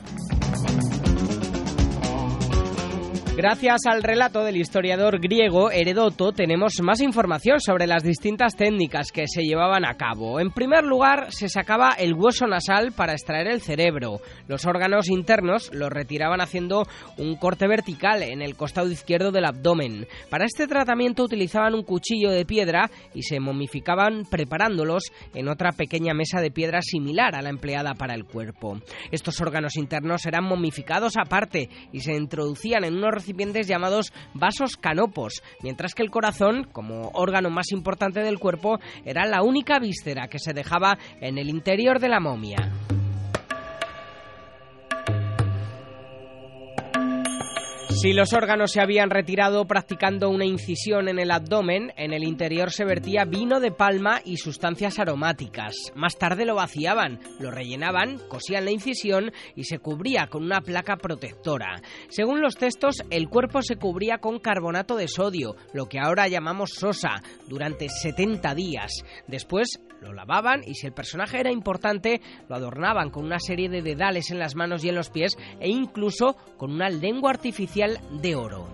Gracias 3.36 3.82
al 3.84 4.02
relato 4.02 4.44
del 4.44 4.56
historiador 4.56 5.20
griego 5.20 5.70
Heredoto 5.70 6.32
tenemos 6.32 6.80
más 6.82 7.02
información 7.02 7.60
sobre 7.60 7.86
las 7.86 8.02
distintas 8.02 8.56
técnicas 8.56 9.12
que 9.12 9.28
se 9.28 9.42
llevaban 9.42 9.84
a 9.84 9.98
cabo. 9.98 10.40
En 10.40 10.50
primer 10.50 10.84
lugar, 10.84 11.30
se 11.30 11.50
sacaba 11.50 11.92
el 11.98 12.14
hueso 12.14 12.46
nasal 12.46 12.92
para 12.92 13.12
extraer 13.12 13.48
el 13.48 13.60
cerebro. 13.60 14.20
Los 14.48 14.64
órganos 14.64 15.10
internos 15.10 15.70
los 15.74 15.90
retiraban 15.90 16.40
haciendo 16.40 16.86
un 17.18 17.36
corte 17.36 17.68
vertical 17.68 18.22
en 18.22 18.40
el 18.40 18.56
costado 18.56 18.90
izquierdo 18.90 19.30
del 19.32 19.44
abdomen. 19.44 20.06
Para 20.30 20.46
este 20.46 20.66
tratamiento 20.66 21.22
utilizaban 21.22 21.74
un 21.74 21.82
cuchillo 21.82 22.30
de 22.30 22.46
piedra 22.46 22.90
y 23.12 23.20
se 23.20 23.38
momificaban 23.38 24.22
preparándolos 24.30 25.12
en 25.34 25.48
otra 25.48 25.72
pequeña 25.72 26.14
mesa 26.14 26.40
de 26.40 26.50
piedra 26.50 26.80
similar 26.80 27.34
a 27.34 27.42
la 27.42 27.50
empleada 27.50 27.92
para 27.92 28.14
el 28.14 28.24
cuerpo. 28.24 28.80
Estos 29.10 29.42
órganos 29.42 29.76
internos 29.76 30.24
eran 30.24 30.44
momificados 30.44 31.18
aparte 31.18 31.68
y 31.92 32.00
se 32.00 32.14
introducían 32.14 32.84
en 32.84 32.96
unos 32.96 33.25
recipientes 33.26 33.66
llamados 33.66 34.12
vasos 34.34 34.76
canopos, 34.76 35.42
mientras 35.60 35.94
que 35.94 36.04
el 36.04 36.12
corazón, 36.12 36.62
como 36.70 37.10
órgano 37.12 37.50
más 37.50 37.72
importante 37.72 38.20
del 38.20 38.38
cuerpo, 38.38 38.78
era 39.04 39.26
la 39.26 39.42
única 39.42 39.80
víscera 39.80 40.28
que 40.28 40.38
se 40.38 40.52
dejaba 40.52 40.96
en 41.20 41.36
el 41.36 41.48
interior 41.48 41.98
de 41.98 42.08
la 42.08 42.20
momia. 42.20 42.70
Si 47.96 48.12
los 48.12 48.34
órganos 48.34 48.72
se 48.72 48.82
habían 48.82 49.08
retirado 49.08 49.66
practicando 49.66 50.28
una 50.28 50.44
incisión 50.44 51.08
en 51.08 51.18
el 51.18 51.30
abdomen, 51.30 51.94
en 51.96 52.12
el 52.12 52.24
interior 52.24 52.70
se 52.70 52.84
vertía 52.84 53.24
vino 53.24 53.58
de 53.58 53.70
palma 53.70 54.20
y 54.22 54.36
sustancias 54.36 54.98
aromáticas. 54.98 55.74
Más 55.94 56.18
tarde 56.18 56.44
lo 56.44 56.56
vaciaban, 56.56 57.20
lo 57.40 57.50
rellenaban, 57.50 58.18
cosían 58.28 58.66
la 58.66 58.70
incisión 58.70 59.32
y 59.54 59.64
se 59.64 59.78
cubría 59.78 60.26
con 60.26 60.44
una 60.44 60.60
placa 60.60 60.98
protectora. 60.98 61.80
Según 62.08 62.42
los 62.42 62.56
textos, 62.56 62.96
el 63.08 63.30
cuerpo 63.30 63.62
se 63.62 63.76
cubría 63.76 64.18
con 64.18 64.40
carbonato 64.40 64.96
de 64.96 65.08
sodio, 65.08 65.56
lo 65.72 65.88
que 65.88 65.98
ahora 65.98 66.28
llamamos 66.28 66.72
sosa, 66.74 67.22
durante 67.48 67.88
70 67.88 68.54
días. 68.54 68.92
Después 69.26 69.80
lo 70.02 70.12
lavaban 70.12 70.60
y 70.66 70.74
si 70.74 70.86
el 70.86 70.92
personaje 70.92 71.40
era 71.40 71.50
importante, 71.50 72.20
lo 72.48 72.56
adornaban 72.56 73.10
con 73.10 73.24
una 73.24 73.38
serie 73.38 73.68
de 73.68 73.82
dedales 73.82 74.30
en 74.30 74.38
las 74.38 74.54
manos 74.54 74.84
y 74.84 74.90
en 74.90 74.94
los 74.94 75.10
pies 75.10 75.36
e 75.60 75.68
incluso 75.68 76.36
con 76.58 76.72
una 76.72 76.88
lengua 76.88 77.30
artificial 77.30 77.85
de 78.10 78.34
oro. 78.34 78.66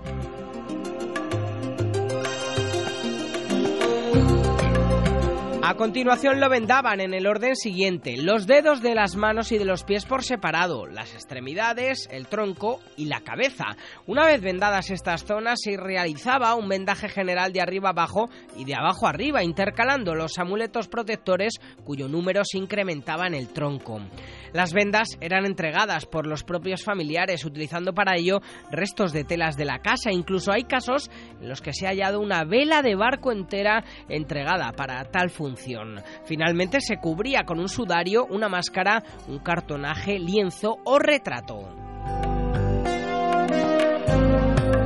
A 5.64 5.77
continuación 5.77 6.40
lo 6.40 6.51
vendaban 6.51 7.01
en 7.01 7.14
el 7.14 7.29
orden 7.29 7.55
siguiente, 7.55 8.16
los 8.16 8.48
dedos 8.48 8.83
de 8.83 8.96
las 8.96 9.14
manos 9.14 9.53
y 9.53 9.59
de 9.59 9.64
los 9.64 9.85
pies 9.85 10.05
por 10.05 10.25
separado, 10.25 10.88
las 10.88 11.14
extremidades, 11.14 12.09
el 12.11 12.27
tronco 12.27 12.81
y 12.96 13.05
la 13.05 13.20
cabeza. 13.20 13.77
Una 14.09 14.27
vez 14.27 14.40
vendadas 14.40 14.90
estas 14.90 15.25
zonas 15.25 15.61
se 15.62 15.77
realizaba 15.77 16.57
un 16.57 16.68
vendaje 16.68 17.09
general 17.09 17.53
de 17.53 17.61
arriba 17.61 17.90
abajo 17.90 18.29
y 18.57 18.64
de 18.64 18.75
abajo 18.75 19.07
arriba, 19.07 19.44
intercalando 19.44 20.16
los 20.16 20.37
amuletos 20.37 20.88
protectores 20.88 21.53
cuyo 21.85 22.09
número 22.09 22.42
se 22.44 22.59
incrementaba 22.59 23.29
en 23.29 23.35
el 23.35 23.53
tronco. 23.53 24.01
Las 24.53 24.72
vendas 24.72 25.16
eran 25.20 25.46
entregadas 25.46 26.07
por 26.07 26.27
los 26.27 26.42
propios 26.42 26.83
familiares, 26.83 27.44
utilizando 27.44 27.94
para 27.94 28.16
ello 28.16 28.40
restos 28.72 29.12
de 29.12 29.22
telas 29.22 29.57
de 29.57 29.64
la 29.64 29.79
casa. 29.79 30.11
Incluso 30.11 30.51
hay 30.51 30.64
casos 30.64 31.09
en 31.40 31.48
los 31.48 31.62
que 31.62 31.72
se 31.72 31.87
ha 31.87 31.90
hallado 31.90 32.18
una 32.18 32.42
vela 32.42 32.83
de 32.83 32.96
barco 32.96 33.31
entera 33.31 33.85
entregada 34.09 34.72
para 34.72 35.05
tal 35.05 35.31
función. 35.31 35.52
Finalmente 36.25 36.81
se 36.81 36.99
cubría 36.99 37.45
con 37.45 37.59
un 37.59 37.69
sudario, 37.69 38.27
una 38.27 38.49
máscara, 38.49 39.03
un 39.29 39.38
cartonaje, 39.38 40.19
lienzo 40.19 40.79
o 40.85 40.99
retrato. 40.99 41.83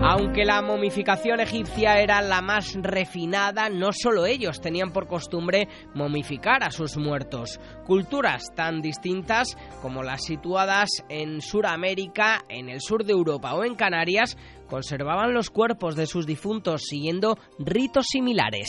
Aunque 0.08 0.44
la 0.44 0.62
momificación 0.62 1.40
egipcia 1.40 1.98
era 2.00 2.22
la 2.22 2.40
más 2.40 2.74
refinada, 2.80 3.68
no 3.68 3.90
solo 3.92 4.24
ellos 4.24 4.60
tenían 4.60 4.92
por 4.92 5.08
costumbre 5.08 5.66
momificar 5.94 6.62
a 6.62 6.70
sus 6.70 6.96
muertos. 6.96 7.58
Culturas 7.84 8.54
tan 8.54 8.80
distintas 8.80 9.56
como 9.82 10.04
las 10.04 10.24
situadas 10.24 10.90
en 11.08 11.40
Sudamérica, 11.40 12.44
en 12.48 12.68
el 12.68 12.80
sur 12.80 13.04
de 13.04 13.14
Europa 13.14 13.54
o 13.54 13.64
en 13.64 13.74
Canarias 13.74 14.38
conservaban 14.68 15.34
los 15.34 15.50
cuerpos 15.50 15.96
de 15.96 16.06
sus 16.06 16.24
difuntos 16.24 16.82
siguiendo 16.84 17.36
ritos 17.58 18.06
similares. 18.06 18.68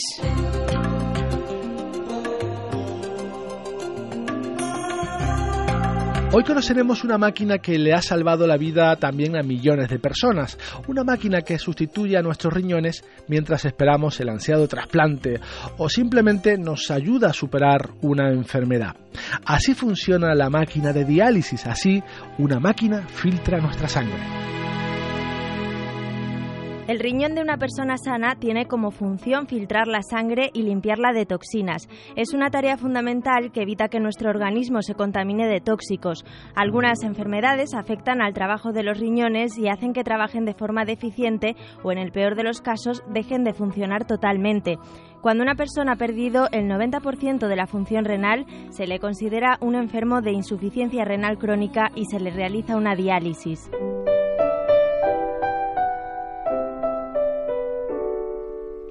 Hoy 6.30 6.44
conoceremos 6.44 7.04
una 7.04 7.16
máquina 7.16 7.56
que 7.56 7.78
le 7.78 7.94
ha 7.94 8.02
salvado 8.02 8.46
la 8.46 8.58
vida 8.58 8.94
también 8.96 9.34
a 9.34 9.42
millones 9.42 9.88
de 9.88 9.98
personas, 9.98 10.58
una 10.86 11.02
máquina 11.02 11.40
que 11.40 11.58
sustituye 11.58 12.18
a 12.18 12.22
nuestros 12.22 12.52
riñones 12.52 13.02
mientras 13.28 13.64
esperamos 13.64 14.20
el 14.20 14.28
ansiado 14.28 14.68
trasplante 14.68 15.40
o 15.78 15.88
simplemente 15.88 16.58
nos 16.58 16.90
ayuda 16.90 17.30
a 17.30 17.32
superar 17.32 17.92
una 18.02 18.30
enfermedad. 18.30 18.94
Así 19.46 19.72
funciona 19.72 20.34
la 20.34 20.50
máquina 20.50 20.92
de 20.92 21.06
diálisis, 21.06 21.66
así 21.66 22.02
una 22.36 22.60
máquina 22.60 23.08
filtra 23.08 23.58
nuestra 23.58 23.88
sangre. 23.88 24.57
El 26.88 27.00
riñón 27.00 27.34
de 27.34 27.42
una 27.42 27.58
persona 27.58 27.98
sana 27.98 28.36
tiene 28.36 28.64
como 28.64 28.90
función 28.90 29.46
filtrar 29.46 29.88
la 29.88 30.00
sangre 30.00 30.48
y 30.54 30.62
limpiarla 30.62 31.12
de 31.12 31.26
toxinas. 31.26 31.86
Es 32.16 32.32
una 32.32 32.48
tarea 32.48 32.78
fundamental 32.78 33.52
que 33.52 33.60
evita 33.60 33.88
que 33.88 34.00
nuestro 34.00 34.30
organismo 34.30 34.80
se 34.80 34.94
contamine 34.94 35.46
de 35.46 35.60
tóxicos. 35.60 36.24
Algunas 36.54 37.02
enfermedades 37.02 37.74
afectan 37.74 38.22
al 38.22 38.32
trabajo 38.32 38.72
de 38.72 38.84
los 38.84 38.98
riñones 38.98 39.58
y 39.58 39.68
hacen 39.68 39.92
que 39.92 40.02
trabajen 40.02 40.46
de 40.46 40.54
forma 40.54 40.86
deficiente 40.86 41.56
o, 41.82 41.92
en 41.92 41.98
el 41.98 42.10
peor 42.10 42.36
de 42.36 42.44
los 42.44 42.62
casos, 42.62 43.02
dejen 43.12 43.44
de 43.44 43.52
funcionar 43.52 44.06
totalmente. 44.06 44.78
Cuando 45.20 45.42
una 45.42 45.56
persona 45.56 45.92
ha 45.92 45.96
perdido 45.96 46.48
el 46.52 46.70
90% 46.70 47.48
de 47.48 47.56
la 47.56 47.66
función 47.66 48.06
renal, 48.06 48.46
se 48.70 48.86
le 48.86 48.98
considera 48.98 49.58
un 49.60 49.74
enfermo 49.74 50.22
de 50.22 50.32
insuficiencia 50.32 51.04
renal 51.04 51.36
crónica 51.36 51.90
y 51.94 52.06
se 52.06 52.18
le 52.18 52.30
realiza 52.30 52.78
una 52.78 52.94
diálisis. 52.94 53.68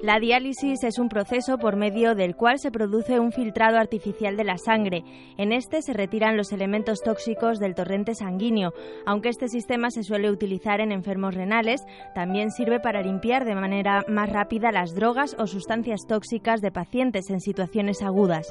La 0.00 0.20
diálisis 0.20 0.84
es 0.84 1.00
un 1.00 1.08
proceso 1.08 1.58
por 1.58 1.74
medio 1.74 2.14
del 2.14 2.36
cual 2.36 2.60
se 2.60 2.70
produce 2.70 3.18
un 3.18 3.32
filtrado 3.32 3.78
artificial 3.78 4.36
de 4.36 4.44
la 4.44 4.56
sangre. 4.56 5.02
En 5.36 5.52
este 5.52 5.82
se 5.82 5.92
retiran 5.92 6.36
los 6.36 6.52
elementos 6.52 7.00
tóxicos 7.00 7.58
del 7.58 7.74
torrente 7.74 8.14
sanguíneo. 8.14 8.72
Aunque 9.06 9.28
este 9.28 9.48
sistema 9.48 9.90
se 9.90 10.04
suele 10.04 10.30
utilizar 10.30 10.80
en 10.80 10.92
enfermos 10.92 11.34
renales, 11.34 11.82
también 12.14 12.52
sirve 12.52 12.78
para 12.78 13.02
limpiar 13.02 13.44
de 13.44 13.56
manera 13.56 14.04
más 14.06 14.30
rápida 14.30 14.70
las 14.70 14.94
drogas 14.94 15.34
o 15.36 15.48
sustancias 15.48 16.02
tóxicas 16.06 16.60
de 16.60 16.70
pacientes 16.70 17.28
en 17.30 17.40
situaciones 17.40 18.00
agudas. 18.00 18.48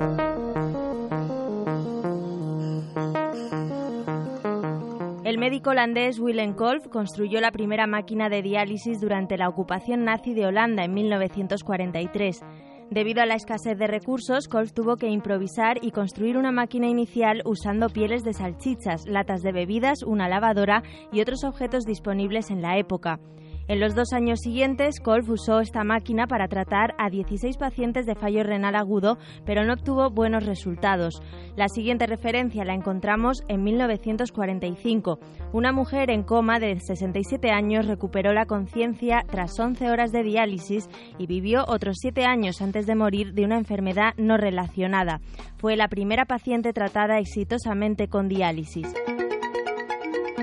El 5.27 5.39
médico 5.39 5.71
holandés 5.71 6.21
Willem 6.21 6.53
Kolf 6.53 6.87
construyó 6.87 7.41
la 7.41 7.51
primera 7.51 7.85
máquina 7.85 8.29
de 8.29 8.41
diálisis 8.41 9.01
durante 9.01 9.35
la 9.35 9.49
ocupación 9.49 10.05
nazi 10.05 10.33
de 10.33 10.45
Holanda 10.45 10.85
en 10.85 10.93
1943. 10.93 12.45
Debido 12.89 13.21
a 13.21 13.25
la 13.25 13.35
escasez 13.35 13.77
de 13.77 13.87
recursos, 13.87 14.47
Kolf 14.47 14.71
tuvo 14.71 14.95
que 14.95 15.09
improvisar 15.09 15.83
y 15.83 15.91
construir 15.91 16.37
una 16.37 16.53
máquina 16.53 16.87
inicial 16.87 17.41
usando 17.43 17.89
pieles 17.89 18.23
de 18.23 18.31
salchichas, 18.31 19.05
latas 19.05 19.41
de 19.41 19.51
bebidas, 19.51 20.01
una 20.01 20.29
lavadora 20.29 20.81
y 21.11 21.19
otros 21.19 21.43
objetos 21.43 21.83
disponibles 21.83 22.49
en 22.49 22.61
la 22.61 22.77
época. 22.77 23.19
En 23.69 23.81
los 23.81 23.95
dos 23.95 24.13
años 24.13 24.39
siguientes, 24.39 25.01
Kolf 25.01 25.29
usó 25.29 25.59
esta 25.59 25.83
máquina 25.83 26.25
para 26.25 26.47
tratar 26.47 26.95
a 26.97 27.09
16 27.09 27.57
pacientes 27.57 28.05
de 28.05 28.15
fallo 28.15 28.43
renal 28.43 28.75
agudo, 28.75 29.17
pero 29.45 29.65
no 29.65 29.73
obtuvo 29.73 30.09
buenos 30.09 30.45
resultados. 30.45 31.21
La 31.57 31.67
siguiente 31.67 32.07
referencia 32.07 32.63
la 32.63 32.73
encontramos 32.73 33.43
en 33.49 33.63
1945. 33.63 35.19
Una 35.51 35.73
mujer 35.73 36.11
en 36.11 36.23
coma 36.23 36.59
de 36.59 36.79
67 36.79 37.51
años 37.51 37.87
recuperó 37.87 38.31
la 38.31 38.45
conciencia 38.45 39.25
tras 39.29 39.59
11 39.59 39.91
horas 39.91 40.13
de 40.13 40.23
diálisis 40.23 40.87
y 41.17 41.27
vivió 41.27 41.65
otros 41.67 41.97
7 41.99 42.23
años 42.23 42.61
antes 42.61 42.85
de 42.85 42.95
morir 42.95 43.33
de 43.33 43.43
una 43.43 43.57
enfermedad 43.57 44.13
no 44.15 44.37
relacionada. 44.37 45.19
Fue 45.57 45.75
la 45.75 45.89
primera 45.89 46.23
paciente 46.23 46.71
tratada 46.71 47.19
exitosamente 47.19 48.07
con 48.07 48.29
diálisis. 48.29 48.87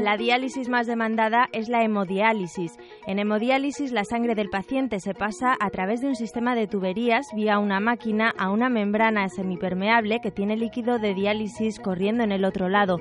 La 0.00 0.16
diálisis 0.16 0.68
más 0.68 0.88
demandada 0.88 1.48
es 1.52 1.68
la 1.68 1.84
hemodiálisis. 1.84 2.72
En 3.06 3.20
hemodiálisis 3.20 3.92
la 3.92 4.04
sangre 4.04 4.34
del 4.34 4.50
paciente 4.50 4.98
se 4.98 5.14
pasa 5.14 5.56
a 5.60 5.70
través 5.70 6.00
de 6.00 6.08
un 6.08 6.16
sistema 6.16 6.56
de 6.56 6.66
tuberías 6.66 7.28
vía 7.36 7.60
una 7.60 7.78
máquina 7.78 8.34
a 8.36 8.50
una 8.50 8.68
membrana 8.68 9.28
semipermeable 9.28 10.18
que 10.20 10.32
tiene 10.32 10.56
líquido 10.56 10.98
de 10.98 11.14
diálisis 11.14 11.78
corriendo 11.78 12.24
en 12.24 12.32
el 12.32 12.44
otro 12.44 12.68
lado. 12.68 12.98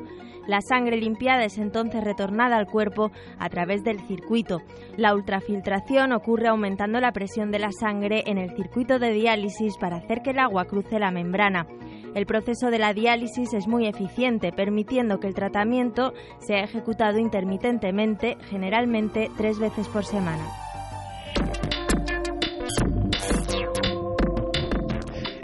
La 0.47 0.62
sangre 0.62 0.97
limpiada 0.97 1.45
es 1.45 1.58
entonces 1.58 2.03
retornada 2.03 2.58
al 2.58 2.67
cuerpo 2.67 3.12
a 3.39 3.49
través 3.49 3.84
del 3.84 3.99
circuito. 4.01 4.62
La 4.97 5.13
ultrafiltración 5.13 6.12
ocurre 6.12 6.49
aumentando 6.49 6.99
la 6.99 7.13
presión 7.13 7.51
de 7.51 7.60
la 7.60 7.71
sangre 7.71 8.23
en 8.27 8.38
el 8.38 8.56
circuito 8.56 8.99
de 8.99 9.12
diálisis 9.12 9.77
para 9.77 9.97
hacer 9.97 10.21
que 10.21 10.32
el 10.32 10.39
agua 10.39 10.65
cruce 10.65 10.99
la 10.99 11.12
membrana. 11.12 11.65
El 12.13 12.25
proceso 12.25 12.69
de 12.69 12.79
la 12.79 12.93
diálisis 12.93 13.53
es 13.53 13.67
muy 13.67 13.88
eficiente, 13.88 14.51
permitiendo 14.51 15.19
que 15.19 15.27
el 15.27 15.34
tratamiento 15.34 16.13
sea 16.39 16.63
ejecutado 16.63 17.17
intermitentemente, 17.17 18.38
generalmente 18.49 19.32
tres 19.38 19.58
veces 19.60 19.88
por 19.88 20.06
semana. 20.06 20.62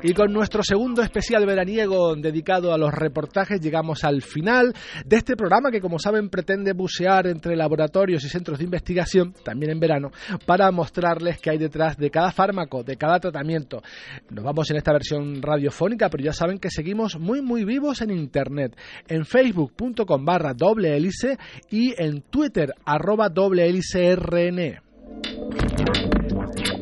Y 0.01 0.13
con 0.13 0.31
nuestro 0.31 0.63
segundo 0.63 1.01
especial 1.01 1.45
veraniego 1.45 2.15
dedicado 2.15 2.73
a 2.73 2.77
los 2.77 2.93
reportajes 2.93 3.59
llegamos 3.59 4.05
al 4.05 4.21
final 4.21 4.73
de 5.05 5.17
este 5.17 5.35
programa 5.35 5.71
que 5.71 5.81
como 5.81 5.99
saben 5.99 6.29
pretende 6.29 6.71
bucear 6.71 7.27
entre 7.27 7.57
laboratorios 7.57 8.23
y 8.23 8.29
centros 8.29 8.59
de 8.59 8.65
investigación, 8.65 9.33
también 9.43 9.71
en 9.71 9.79
verano, 9.79 10.11
para 10.45 10.71
mostrarles 10.71 11.39
qué 11.39 11.51
hay 11.51 11.57
detrás 11.57 11.97
de 11.97 12.09
cada 12.09 12.31
fármaco, 12.31 12.83
de 12.83 12.95
cada 12.95 13.19
tratamiento. 13.19 13.81
Nos 14.29 14.45
vamos 14.45 14.71
en 14.71 14.77
esta 14.77 14.93
versión 14.93 15.41
radiofónica, 15.41 16.09
pero 16.09 16.23
ya 16.23 16.33
saben 16.33 16.59
que 16.59 16.69
seguimos 16.69 17.19
muy 17.19 17.41
muy 17.41 17.65
vivos 17.65 18.01
en 18.01 18.11
internet, 18.11 18.77
en 19.07 19.25
facebook.com 19.25 20.23
barra 20.23 20.53
doble 20.53 20.95
hélice 20.95 21.37
y 21.69 21.93
en 22.01 22.21
twitter 22.21 22.73
arroba 22.85 23.27
doble 23.27 23.67
hélice 23.67 24.15
rn. 24.15 24.79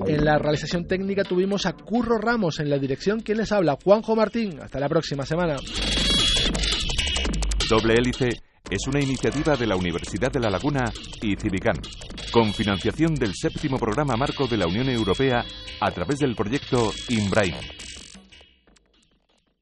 En 0.08 0.24
la 0.24 0.38
realización 0.38 0.88
técnica 0.88 1.24
tuvimos 1.24 1.66
a 1.66 1.74
Curro 1.74 2.18
Ramos 2.18 2.60
en 2.60 2.70
la 2.70 2.78
dirección. 2.78 3.20
¿Quién 3.20 3.40
les 3.40 3.52
habla? 3.52 3.78
Juanjo 3.84 4.16
Martín. 4.16 4.60
Hasta 4.62 4.80
la 4.80 4.88
próxima 4.88 5.26
semana. 5.26 5.58
Doble 7.70 7.96
Hélice 7.96 8.30
es 8.70 8.88
una 8.88 9.02
iniciativa 9.02 9.58
de 9.58 9.68
la 9.68 9.76
Universidad 9.76 10.32
de 10.32 10.40
La 10.40 10.50
Laguna 10.50 10.92
y 11.22 11.36
Civicán, 11.36 11.76
con 12.32 12.54
financiación 12.54 13.16
del 13.16 13.34
séptimo 13.36 13.78
programa 13.78 14.16
marco 14.16 14.48
de 14.48 14.58
la 14.58 14.68
Unión 14.68 14.88
Europea 14.90 15.44
a 15.82 15.92
través 15.92 16.20
del 16.20 16.36
proyecto 16.36 16.92
INBRAIN 17.10 17.56